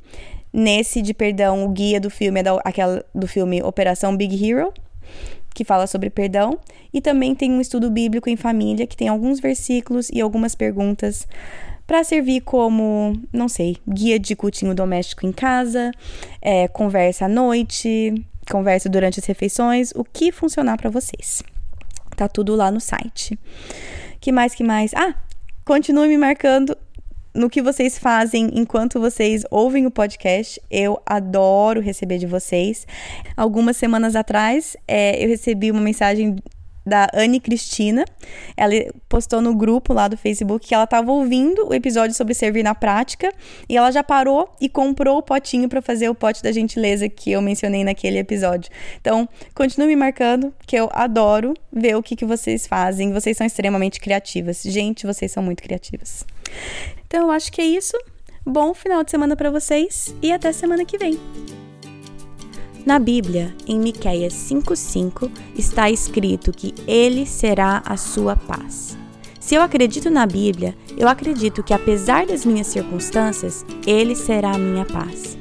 Nesse 0.50 1.02
de 1.02 1.12
perdão, 1.12 1.66
o 1.66 1.68
guia 1.68 2.00
do 2.00 2.08
filme 2.08 2.40
é 2.40 2.42
da, 2.42 2.54
aquela, 2.64 3.04
do 3.14 3.28
filme 3.28 3.62
Operação 3.62 4.16
Big 4.16 4.42
Hero, 4.42 4.72
que 5.54 5.66
fala 5.66 5.86
sobre 5.86 6.08
perdão. 6.08 6.58
E 6.94 7.02
também 7.02 7.34
tem 7.34 7.52
um 7.52 7.60
estudo 7.60 7.90
bíblico 7.90 8.30
em 8.30 8.34
família, 8.34 8.86
que 8.86 8.96
tem 8.96 9.06
alguns 9.06 9.38
versículos 9.38 10.08
e 10.08 10.18
algumas 10.18 10.54
perguntas 10.54 11.28
para 11.86 12.02
servir 12.02 12.40
como, 12.40 13.12
não 13.30 13.50
sei, 13.50 13.76
guia 13.86 14.18
de 14.18 14.34
cultinho 14.34 14.74
doméstico 14.74 15.26
em 15.26 15.32
casa, 15.32 15.90
é, 16.40 16.68
conversa 16.68 17.26
à 17.26 17.28
noite, 17.28 18.14
conversa 18.50 18.88
durante 18.88 19.20
as 19.20 19.26
refeições, 19.26 19.92
o 19.94 20.02
que 20.02 20.32
funcionar 20.32 20.78
para 20.78 20.88
vocês. 20.88 21.42
Tá 22.16 22.28
tudo 22.28 22.56
lá 22.56 22.70
no 22.70 22.80
site. 22.80 23.38
Que 24.22 24.30
mais 24.30 24.54
que 24.54 24.62
mais? 24.62 24.94
Ah, 24.94 25.16
continue 25.64 26.06
me 26.06 26.16
marcando 26.16 26.78
no 27.34 27.50
que 27.50 27.60
vocês 27.60 27.98
fazem 27.98 28.52
enquanto 28.54 29.00
vocês 29.00 29.42
ouvem 29.50 29.84
o 29.84 29.90
podcast. 29.90 30.62
Eu 30.70 31.02
adoro 31.04 31.80
receber 31.80 32.18
de 32.18 32.26
vocês. 32.26 32.86
Algumas 33.36 33.76
semanas 33.76 34.14
atrás, 34.14 34.76
é, 34.86 35.20
eu 35.24 35.28
recebi 35.28 35.72
uma 35.72 35.80
mensagem 35.80 36.36
da 36.84 37.08
Anne 37.14 37.40
Cristina. 37.40 38.04
Ela 38.56 38.74
postou 39.08 39.40
no 39.40 39.54
grupo 39.54 39.92
lá 39.92 40.08
do 40.08 40.16
Facebook 40.16 40.66
que 40.66 40.74
ela 40.74 40.84
estava 40.84 41.10
ouvindo 41.10 41.68
o 41.68 41.74
episódio 41.74 42.14
sobre 42.14 42.34
servir 42.34 42.62
na 42.62 42.74
prática 42.74 43.32
e 43.68 43.76
ela 43.76 43.90
já 43.90 44.02
parou 44.02 44.48
e 44.60 44.68
comprou 44.68 45.18
o 45.18 45.22
potinho 45.22 45.68
para 45.68 45.80
fazer 45.80 46.08
o 46.08 46.14
pote 46.14 46.42
da 46.42 46.52
gentileza 46.52 47.08
que 47.08 47.32
eu 47.32 47.40
mencionei 47.40 47.84
naquele 47.84 48.18
episódio. 48.18 48.70
Então, 49.00 49.28
continue 49.54 49.88
me 49.88 49.96
marcando, 49.96 50.52
que 50.66 50.76
eu 50.76 50.88
adoro 50.92 51.54
ver 51.72 51.96
o 51.96 52.02
que, 52.02 52.16
que 52.16 52.24
vocês 52.24 52.66
fazem. 52.66 53.12
Vocês 53.12 53.36
são 53.36 53.46
extremamente 53.46 54.00
criativas. 54.00 54.62
Gente, 54.62 55.06
vocês 55.06 55.30
são 55.30 55.42
muito 55.42 55.62
criativas. 55.62 56.24
Então, 57.06 57.22
eu 57.22 57.30
acho 57.30 57.50
que 57.52 57.60
é 57.60 57.64
isso. 57.64 57.96
Bom 58.44 58.74
final 58.74 59.04
de 59.04 59.10
semana 59.10 59.36
para 59.36 59.50
vocês 59.50 60.14
e 60.20 60.32
até 60.32 60.52
semana 60.52 60.84
que 60.84 60.98
vem. 60.98 61.18
Na 62.84 62.98
Bíblia, 62.98 63.54
em 63.64 63.78
Miqueias 63.78 64.32
5:5, 64.34 65.30
está 65.56 65.88
escrito 65.88 66.50
que 66.50 66.74
ele 66.84 67.24
será 67.24 67.80
a 67.86 67.96
sua 67.96 68.34
paz. 68.34 68.98
Se 69.38 69.54
eu 69.54 69.62
acredito 69.62 70.10
na 70.10 70.26
Bíblia, 70.26 70.74
eu 70.96 71.06
acredito 71.06 71.62
que 71.62 71.72
apesar 71.72 72.26
das 72.26 72.44
minhas 72.44 72.66
circunstâncias, 72.66 73.64
ele 73.86 74.16
será 74.16 74.50
a 74.50 74.58
minha 74.58 74.84
paz. 74.84 75.38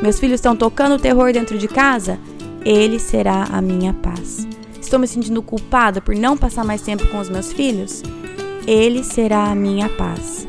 Meus 0.00 0.18
filhos 0.18 0.36
estão 0.36 0.56
tocando 0.56 0.98
terror 0.98 1.34
dentro 1.34 1.58
de 1.58 1.68
casa? 1.68 2.18
Ele 2.64 2.98
será 2.98 3.44
a 3.44 3.60
minha 3.60 3.92
paz. 3.92 4.48
Estou 4.80 4.98
me 4.98 5.06
sentindo 5.06 5.42
culpada 5.42 6.00
por 6.00 6.14
não 6.16 6.34
passar 6.34 6.64
mais 6.64 6.80
tempo 6.80 7.06
com 7.08 7.18
os 7.18 7.28
meus 7.28 7.52
filhos? 7.52 8.02
Ele 8.66 9.04
será 9.04 9.50
a 9.50 9.54
minha 9.54 9.90
paz. 9.90 10.46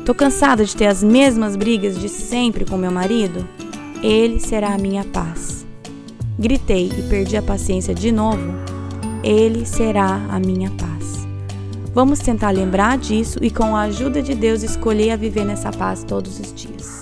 Estou 0.00 0.14
cansada 0.14 0.64
de 0.64 0.74
ter 0.74 0.86
as 0.86 1.04
mesmas 1.04 1.54
brigas 1.54 1.96
de 1.96 2.08
sempre 2.08 2.64
com 2.64 2.76
meu 2.76 2.90
marido? 2.90 3.48
Ele 4.02 4.40
será 4.40 4.74
a 4.74 4.78
minha 4.78 5.04
paz 5.04 5.67
gritei 6.38 6.90
e 6.96 7.02
perdi 7.08 7.36
a 7.36 7.42
paciência 7.42 7.94
de 7.94 8.12
novo, 8.12 8.54
Ele 9.22 9.66
será 9.66 10.26
a 10.30 10.38
minha 10.38 10.70
paz. 10.70 11.26
Vamos 11.92 12.20
tentar 12.20 12.50
lembrar 12.50 12.96
disso 12.96 13.38
e, 13.42 13.50
com 13.50 13.74
a 13.74 13.82
ajuda 13.82 14.22
de 14.22 14.34
Deus, 14.34 14.62
escolher 14.62 15.10
a 15.10 15.16
viver 15.16 15.44
nessa 15.44 15.70
paz 15.70 16.04
todos 16.04 16.38
os 16.38 16.54
dias. 16.54 16.97